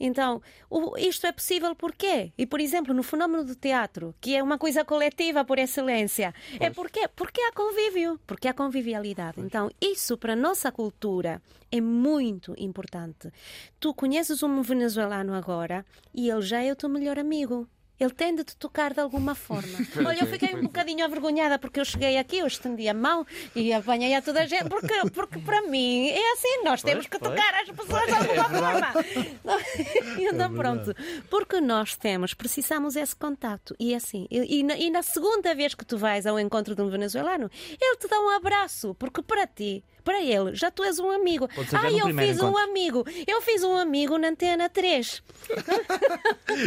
[0.01, 0.41] Então,
[0.71, 2.33] o- isto é possível por quê?
[2.39, 6.71] E, por exemplo, no fenómeno do teatro, que é uma coisa coletiva por excelência, é
[6.71, 9.41] porque, porque há convívio, porque há convivialidade.
[9.41, 13.31] Então, isso para a nossa cultura é muito importante.
[13.79, 15.85] Tu conheces um venezuelano agora
[16.15, 17.69] e ele já é o teu melhor amigo.
[18.01, 19.79] Ele tem de te tocar de alguma forma.
[20.07, 23.73] Olha, eu fiquei um bocadinho avergonhada porque eu cheguei aqui, eu estendi a mão e
[23.75, 27.31] apanhei a toda a gente, porque, porque para mim é assim, nós temos que pois.
[27.31, 29.05] tocar as pessoas de alguma forma.
[30.19, 30.95] E então, pronto,
[31.29, 33.75] porque nós temos, precisamos desse contato.
[33.79, 36.75] E é assim, e, e na, e na segunda vez que tu vais ao encontro
[36.75, 40.83] de um venezuelano, ele te dá um abraço, porque para ti, para ele, já tu
[40.83, 41.49] és um amigo.
[41.73, 42.63] Ah, eu fiz um encontro.
[42.65, 45.23] amigo, eu fiz um amigo na antena 3.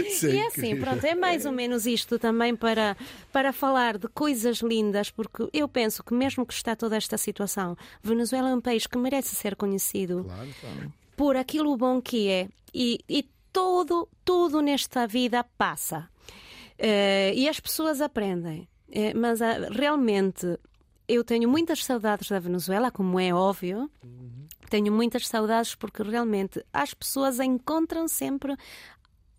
[0.08, 0.84] Isso é E é assim, incrível.
[0.86, 2.96] pronto, é mais ou menos isto também para,
[3.32, 7.76] para falar de coisas lindas, porque eu penso que mesmo que está toda esta situação,
[8.02, 10.26] Venezuela é um país que merece ser conhecido
[11.16, 16.10] por aquilo bom que é e, e todo, tudo nesta vida passa.
[16.78, 18.68] Eh, e as pessoas aprendem.
[18.92, 20.58] Eh, mas ah, realmente
[21.14, 23.90] eu tenho muitas saudades da Venezuela, como é óbvio.
[24.70, 28.56] Tenho muitas saudades porque realmente as pessoas encontram sempre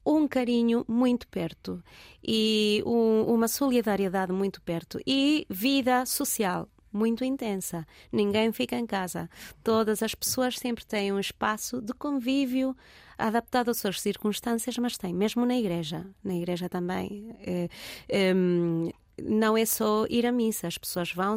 [0.06, 1.82] um carinho muito perto
[2.22, 7.84] e um- uma solidariedade muito perto e vida social muito intensa.
[8.12, 9.28] Ninguém fica em casa.
[9.64, 12.76] Todas as pessoas sempre têm um espaço de convívio
[13.18, 16.06] adaptado às suas circunstâncias, mas tem, mesmo na igreja.
[16.22, 17.34] Na igreja também.
[17.40, 17.68] eh,
[18.08, 21.36] em, não é só ir à missa, as pessoas vão,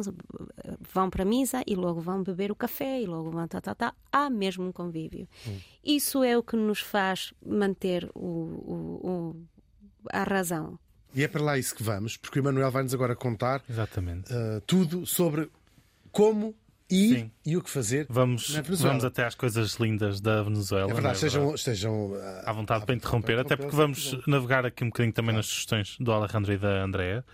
[0.92, 3.74] vão para a missa e logo vão beber o café e logo vão tá, tá,
[3.74, 3.94] tá.
[4.12, 5.28] Há mesmo um convívio.
[5.84, 9.36] Isso é o que nos faz manter o, o- o-
[10.12, 10.78] a razão.
[11.14, 14.32] E é para lá isso que vamos, porque o Emanuel vai-nos agora contar Exatamente.
[14.32, 15.50] uh, tudo sobre
[16.12, 16.54] como
[16.90, 17.30] ir Sim.
[17.44, 18.50] e o que fazer Vamos,
[18.80, 20.90] vamos até às coisas lindas da Venezuela.
[20.90, 24.66] É verdade, não é estejam, estejam uh, à vontade para interromper, até porque vamos navegar
[24.66, 27.24] aqui um bocadinho também nas sugestões do Alejandro e da Andrea.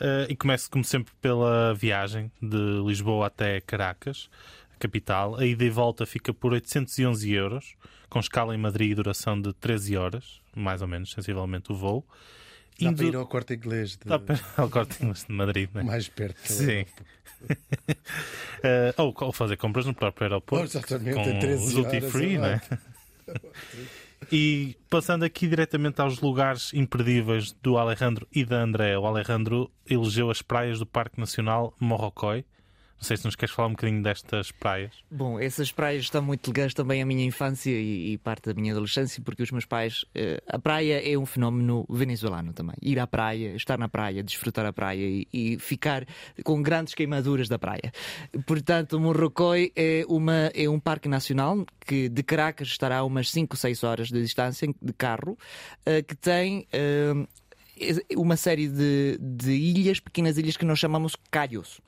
[0.00, 4.28] Eh, e começo, como sempre, pela viagem de Lisboa até Caracas,
[4.74, 5.36] a capital.
[5.36, 7.74] A ida e volta fica por 811 euros,
[8.08, 12.04] com escala em Madrid e duração de 13 horas, mais ou menos, sensivelmente, o voo.
[12.78, 15.70] Dá Indo- para ir ao corte inglês de, Dá para- ao corte inglês de Madrid,
[15.74, 15.82] né?
[15.82, 16.38] mais perto.
[16.44, 16.84] Sim.
[18.62, 20.64] Eh, ou, ou fazer compras no próprio aeroporto.
[20.64, 22.60] Oh, exatamente, com em 13 duty free, é né?
[24.30, 28.98] E passando aqui diretamente aos lugares imperdíveis do Alejandro e da André.
[28.98, 32.44] O Alejandro elegeu as praias do Parque Nacional Morrocoy.
[32.98, 34.92] Não sei se nos queres falar um bocadinho destas praias.
[35.10, 38.72] Bom, essas praias estão muito ligadas também à minha infância e, e parte da minha
[38.72, 40.04] adolescência, porque os meus pais.
[40.14, 42.74] eh, a praia é um fenómeno venezuelano também.
[42.80, 46.06] Ir à praia, estar na praia, desfrutar a praia e, e ficar
[46.42, 47.92] com grandes queimaduras da praia.
[48.46, 53.56] Portanto, Morrocoy é, uma, é um parque nacional que de Caracas estará a umas 5,
[53.56, 55.36] 6 horas de distância de carro,
[55.84, 56.66] eh, que tem.
[56.72, 57.12] eh,
[58.16, 61.78] uma série de, de ilhas, pequenas ilhas que nós chamamos calhos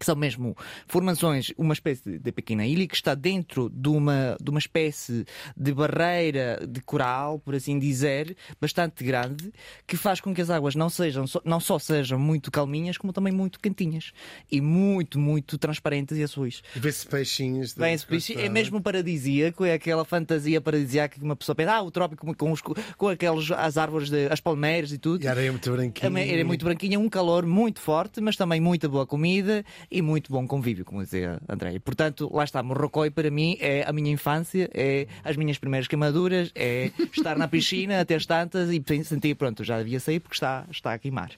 [0.00, 0.56] que são mesmo
[0.88, 5.72] formações, uma espécie de pequena ilha que está dentro de uma, de uma espécie de
[5.74, 9.52] barreira de coral, por assim dizer, bastante grande,
[9.86, 13.12] que faz com que as águas não, sejam, só- não só sejam muito calminhas, como
[13.12, 14.12] também muito quentinhas
[14.50, 16.62] e muito, muito transparentes e azuis.
[16.74, 17.76] Vê-se peixinhos.
[17.94, 21.90] esse bicho é mesmo paradisíaco, é aquela fantasia paradisíaca que uma pessoa pensa, ah, o
[21.90, 25.22] trópico com, os, com aqueles, as árvores, de, as palmeiras e tudo.
[25.22, 26.08] E a areia muito branquinha.
[26.08, 30.30] Também Era muito branquinha, um calor muito forte, mas também muita boa comida e muito
[30.30, 31.74] bom convívio, como dizia André.
[31.74, 35.88] E, portanto, lá está, Morrocoy para mim é a minha infância, é as minhas primeiras
[35.88, 40.36] queimaduras, é estar na piscina até as tantas e sentir, pronto, já devia sair porque
[40.36, 41.32] está, está a queimar.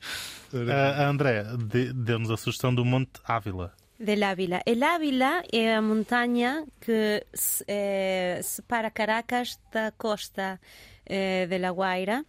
[0.53, 3.72] A a André de- deu-nos a sugestão do Monte Ávila.
[3.98, 4.61] Del Ávila.
[4.66, 7.24] El Ávila é a montanha que
[7.68, 10.61] eh, separa Caracas da costa
[11.07, 12.24] eh, de La Guaira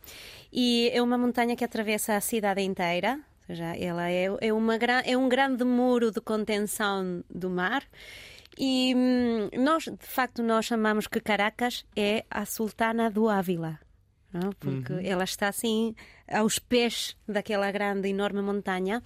[0.52, 3.20] e é uma montanha que atravessa a cidade inteira.
[3.44, 4.76] Ou seja, ela é, é, uma,
[5.06, 7.84] é um grande muro de contenção do mar.
[8.58, 13.80] E hum, nós, de facto, nós chamamos que Caracas é a sultana do Ávila.
[14.32, 14.52] não?
[14.54, 15.96] Porque ela está assim
[16.28, 19.02] aos pés daquela grande, enorme montanha.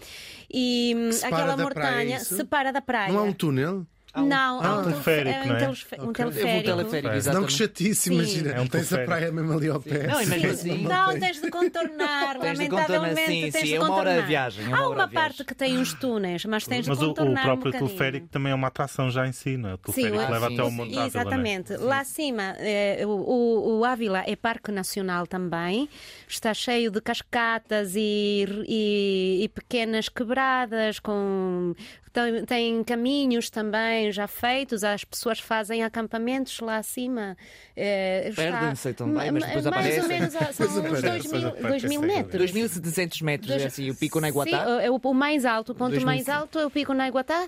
[0.52, 2.36] E hum, separa aquela praia, montanha isso?
[2.36, 3.14] separa da praia.
[3.14, 3.88] Não há um túnel?
[4.26, 5.60] Não, há um teleférico, é um não é?
[5.60, 5.96] telef- um.
[5.98, 6.64] Eu vou teleférico.
[6.90, 8.14] teleférico, Não, que chatice, Sim.
[8.14, 8.52] imagina.
[8.52, 9.06] É um Tens a teleférico.
[9.06, 10.08] praia mesmo ali ao pé.
[10.08, 10.46] Não, Sim.
[10.46, 13.32] assim- Não, tens de contornar, Tens de contornar, lamentavelmente.
[13.32, 14.28] sim, tens sim, de é uma hora de contornar.
[14.28, 17.42] viagem, é uma Há uma parte que tem uns túneis, mas tens Mas de contornar
[17.42, 19.74] o próprio um teleférico também é uma atração já em si, não é?
[19.74, 20.76] O teleférico o- leva sim, até ao sim.
[20.76, 21.04] Monte Ávila.
[21.04, 21.08] é?
[21.08, 21.74] Exatamente.
[21.78, 25.90] Lá acima, eh, o, o, o Ávila é parque nacional também.
[26.28, 31.74] Está cheio de cascatas e, e, e pequenas quebradas com
[32.18, 34.84] tem, tem caminhos também já feitos.
[34.84, 37.38] As pessoas fazem acampamentos lá acima.
[37.76, 40.08] Eh, está- Perdem-se também, mas ma- depois mais ou aparecem.
[40.08, 42.00] menos são uns Depois 2 aparecem, mil, dois aparecem.
[42.00, 42.52] metros.
[42.52, 44.58] 2.700 metros, é assim, o pico na Sim, Iguatá.
[44.82, 46.06] é o, o mais alto, o ponto 2000.
[46.06, 47.48] mais alto é o Pico na Iguatá.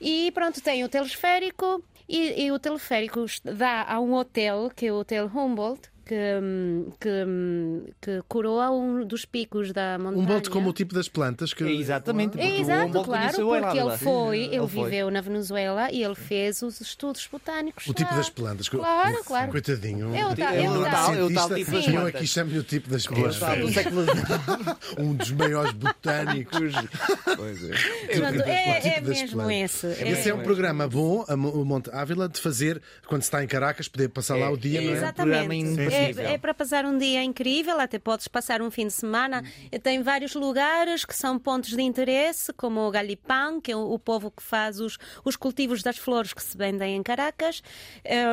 [0.00, 4.92] E pronto, tem o telesférico e, e o telesférico dá a um hotel, que é
[4.92, 10.22] o Hotel Humboldt, que, que, que coroa um dos picos da montanha.
[10.22, 11.52] Um bote como o tipo das plantas.
[11.52, 11.64] Que...
[11.64, 12.40] É exatamente.
[12.40, 14.84] É exato, claro, porque ele foi, ele, Ele foi.
[14.84, 17.86] viveu na Venezuela e ele fez os estudos botânicos.
[17.86, 18.16] O tipo lá.
[18.16, 18.68] das plantas.
[18.68, 19.50] Claro, claro.
[19.50, 20.14] Coitadinho.
[20.14, 22.58] É o tal- é o tal- é o tal cientista, tipo das Eu aqui chamo-lhe
[22.58, 23.38] o tipo das plantas.
[24.98, 26.58] Um dos maiores botânicos.
[27.36, 27.68] Pois é.
[28.18, 29.84] Pronto, O é, tipo é das mesmo plantas.
[29.84, 30.08] esse.
[30.08, 33.88] Esse é um programa bom, o Monte Ávila, de fazer, quando se está em Caracas,
[33.88, 35.12] poder passar lá o dia, não é?
[35.12, 35.80] programa Exatamente.
[35.98, 39.42] É, é para passar um dia incrível, até podes passar um fim de semana.
[39.82, 43.98] Tem vários lugares que são pontos de interesse, como o Galipão, que é o, o
[43.98, 47.62] povo que faz os, os cultivos das flores que se vendem em Caracas.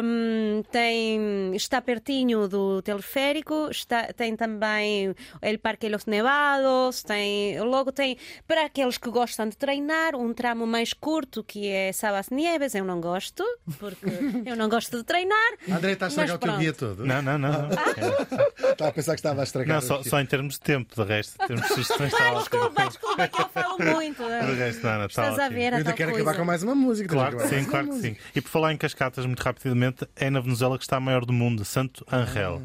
[0.04, 7.92] Hum, tem, está pertinho do teleférico, está, tem também o Parque Los Nevados, tem, logo
[7.92, 12.76] tem, para aqueles que gostam de treinar, um tramo mais curto que é Sabas Nieves.
[12.76, 13.44] Eu não gosto,
[13.80, 14.06] porque
[14.46, 15.54] eu não gosto de treinar.
[15.70, 17.06] André, está a estragar o teu dia todo.
[17.06, 17.55] Não, não, não.
[18.72, 19.76] Estava a pensar que estava a estragar.
[19.76, 22.38] Não, só, só em termos de tempo, de resto, em termos de sugestões ótimo.
[22.40, 24.24] desculpa, desculpa, que eu falo muito.
[24.46, 25.60] De resto, Ana, está Estás a ótimo.
[25.60, 26.24] ver Eu a ainda quero coisa.
[26.24, 27.10] acabar com mais uma música.
[27.10, 28.16] Claro que sim, claro que sim.
[28.36, 31.34] E por falar em cascatas, muito rapidamente, é na Venezuela que está a maior do
[31.34, 32.62] mundo, Santo Angel.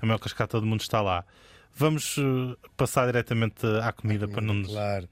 [0.00, 1.24] A maior cascata do mundo está lá.
[1.74, 4.68] Vamos eh, passar diretamente à comida para não nos...
[4.72, 5.08] Claro.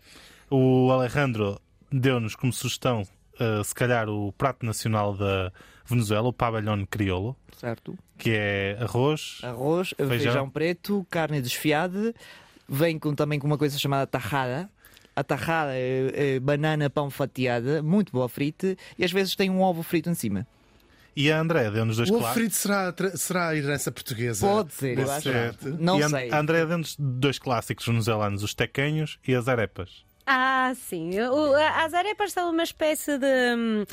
[0.50, 1.60] O Alejandro
[1.92, 3.02] deu-nos como sugestão,
[3.38, 5.52] eh, se calhar, o prato nacional da
[5.86, 7.96] Venezuela, o pabellón crioulo, Certo?
[8.18, 10.18] Que é arroz, Arroz, Feijão.
[10.18, 12.12] feijão, preto, carne desfiada,
[12.68, 14.68] vem com, também com uma coisa chamada tajada.
[15.16, 19.60] A tajada é, é banana pão fatiada, muito boa frita, e às vezes tem um
[19.62, 20.46] ovo frito em cima.
[21.16, 22.40] e a André deu-nos dois O ovo clássicos.
[22.42, 24.46] frito será, será a herança portuguesa?
[24.46, 25.28] Pode ser, eu acho.
[25.80, 26.30] Não e a sei.
[26.30, 30.04] a André deu-nos dois clássicos venezuelanos, os tequenhos e as arepas.
[30.30, 31.18] Ah, sim.
[31.20, 33.26] O- as arepas são uma espécie de
[33.56, 33.84] hum,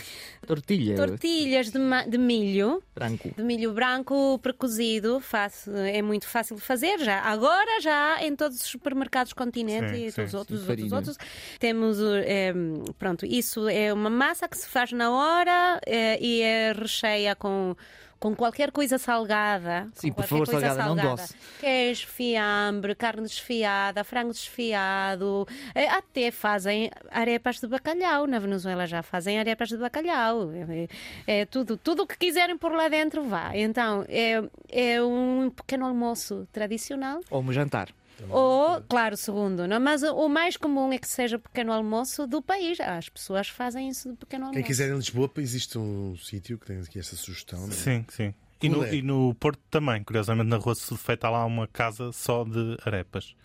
[0.45, 2.83] Tortilha tortilhas de, ma- de milho.
[2.93, 3.31] branco.
[3.37, 7.21] De milho branco precozido, fácil, é muito fácil de fazer já.
[7.21, 10.67] Agora já em todos os supermercados continente Sim, e sim, todos os sim, outros, outros,
[10.67, 10.95] farinha.
[10.95, 11.17] outros
[11.57, 12.53] temos o, é,
[12.99, 17.75] pronto, isso é uma massa que se faz na hora é, e é recheia com
[18.19, 21.35] com qualquer coisa salgada, Sim, por favor, coisa salgada, não doce.
[21.59, 28.25] queijo, fiambre, carne desfiada, frango desfiado, eh, até fazem arepas de bacalhau.
[28.27, 30.51] Na Venezuela já fazem arepas de bacalhau.
[30.51, 33.51] É, é tudo, tudo o que quiserem por lá dentro vá.
[33.55, 37.21] Então é, é um pequeno almoço tradicional.
[37.29, 37.89] Ou um jantar.
[38.29, 39.79] Ou, claro, segundo, não?
[39.79, 42.79] mas o mais comum é que seja pequeno almoço do país.
[42.79, 44.57] As pessoas fazem isso de pequeno almoço.
[44.57, 47.59] Quem quiser em Lisboa, existe um sítio que tem aqui esta sugestão.
[47.59, 47.71] não é?
[47.71, 48.33] Sim, sim.
[48.61, 48.95] E no, Culé.
[48.95, 53.35] e no Porto também, curiosamente, na Rua Sudfeita há lá uma casa só de arepas.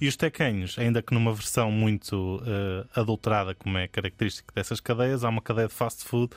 [0.00, 5.24] E os tequenhos, ainda que numa versão muito eh, adulterada, como é característico dessas cadeias,
[5.24, 6.32] há uma cadeia de fast food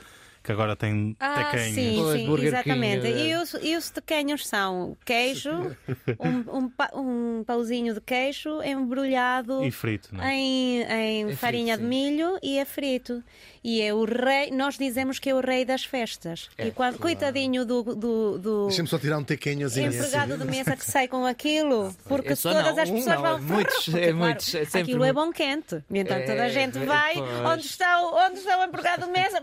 [0.48, 1.74] que agora tem Ah, tequenhos.
[1.74, 3.06] sim, Pois, sim, exatamente.
[3.06, 5.50] King, E, os, e os tequenhos são queijo,
[6.18, 10.34] um, um, pa- um pauzinho de queijo embrulhado E frito, não é?
[10.34, 11.88] em, em frito, farinha de sim.
[11.88, 13.22] milho e é frito.
[13.70, 16.48] E é o rei, nós dizemos que é o rei das festas.
[16.56, 20.42] É, e quando, coitadinho do, do, do Deixa-me só tirar um tequenhozinho empregado assim.
[20.44, 23.36] de mesa que sai com aquilo, porque É todas não, as pessoas não, vão.
[23.36, 25.26] é muitos, Porque, é muitos, é sempre aquilo é muito.
[25.26, 25.84] bom quente.
[25.90, 27.14] Então toda a É, gente é, vai.
[27.14, 27.30] pois.
[27.52, 29.38] Onde está, o, onde está o empregado de mesa?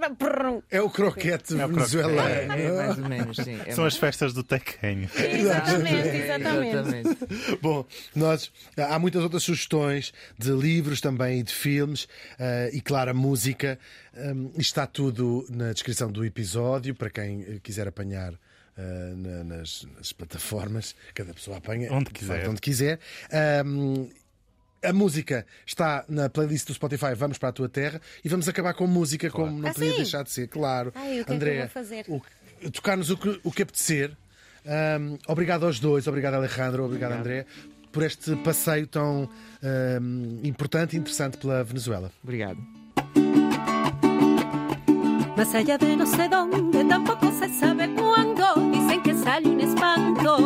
[0.71, 2.19] É o croquete venezuelano.
[2.27, 3.59] É, mais ou menos, sim.
[3.65, 5.07] É São mais- as festas do tequenho.
[5.15, 6.75] Exatamente, exatamente.
[6.75, 7.59] Exatamente.
[7.61, 12.07] Bom, nós há muitas outras sugestões de livros também e de filmes
[12.39, 13.77] eh, e claro a música
[14.51, 18.33] Isto está tudo na descrição do episódio para quem eh, quiser apanhar
[18.77, 22.35] eh, na- nas, nas plataformas cada pessoa apanha Onde de quiser.
[22.35, 22.99] facto, onde quiser
[23.65, 24.09] Hum,
[24.83, 28.73] a música está na playlist do Spotify Vamos para a Tua Terra e vamos acabar
[28.73, 29.95] com música como não Ah, podia sim?
[29.97, 30.91] deixar de ser, claro.
[30.95, 32.05] Ai, o que é que eu Andréa, vou fazer?
[32.71, 34.11] tocar-nos o que, o que apetecer.
[34.65, 37.45] Hum, obrigado aos dois, obrigado Alejandro, obrigado, André,
[37.91, 39.29] por este passeio tão
[40.01, 42.11] hum, importante e interessante pela Venezuela.
[42.23, 42.57] Obrigado.
[45.35, 48.55] Más allá de no sé dónde, tampoco se sabe cuándo.
[48.71, 50.37] Dicen que sale un espanto.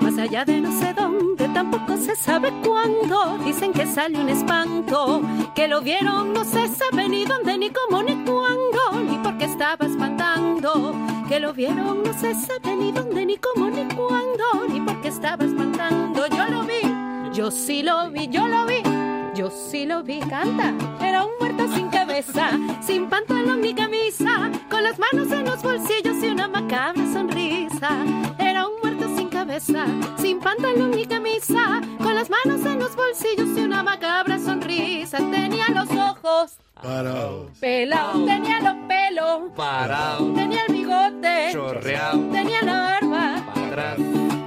[0.00, 3.36] Más allá de no sé dónde, tampoco se sabe cuándo.
[3.44, 5.20] Dicen que sale un espanto.
[5.54, 9.44] Que lo vieron, no se sabe ni dónde, ni cómo, ni cuándo, ni por qué
[9.44, 10.94] estaba espantando.
[11.28, 15.08] Que lo vieron, no se sabe ni dónde, ni cómo, ni cuándo, ni por qué
[15.08, 16.26] estaba espantando.
[16.28, 19.03] Yo lo vi, yo sí lo vi, yo lo vi.
[19.34, 20.72] Yo sí lo vi, canta.
[21.00, 26.22] Era un muerto sin cabeza, sin pantalón ni camisa, con las manos en los bolsillos
[26.22, 27.90] y una macabra sonrisa.
[28.38, 29.86] Era un muerto sin cabeza,
[30.18, 35.18] sin pantalón ni camisa, con las manos en los bolsillos y una macabra sonrisa.
[35.18, 37.14] Tenía los ojos Para
[37.60, 43.34] pelados, tenía los pelos, Parado, tenía el bigote, chorreado, tenía la barba.
[43.52, 43.98] para atrás.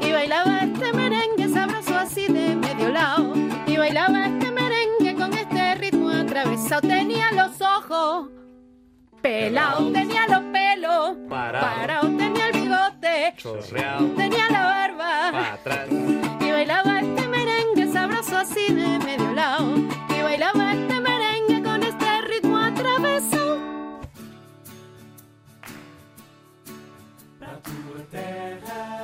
[0.01, 3.33] Y bailaba este merengue sabroso así de medio lado.
[3.65, 4.46] Y bailaba este
[6.37, 8.29] Atravesado tenía los ojos,
[9.23, 15.87] pelado tenía los pelos, parado, tenía el bigote, chorreado tenía la barba, atrás.
[15.89, 19.77] y bailaba este merengue sabroso así de medio lado,
[20.15, 23.57] y bailaba este merengue con este ritmo atravesado.
[27.39, 28.96] La.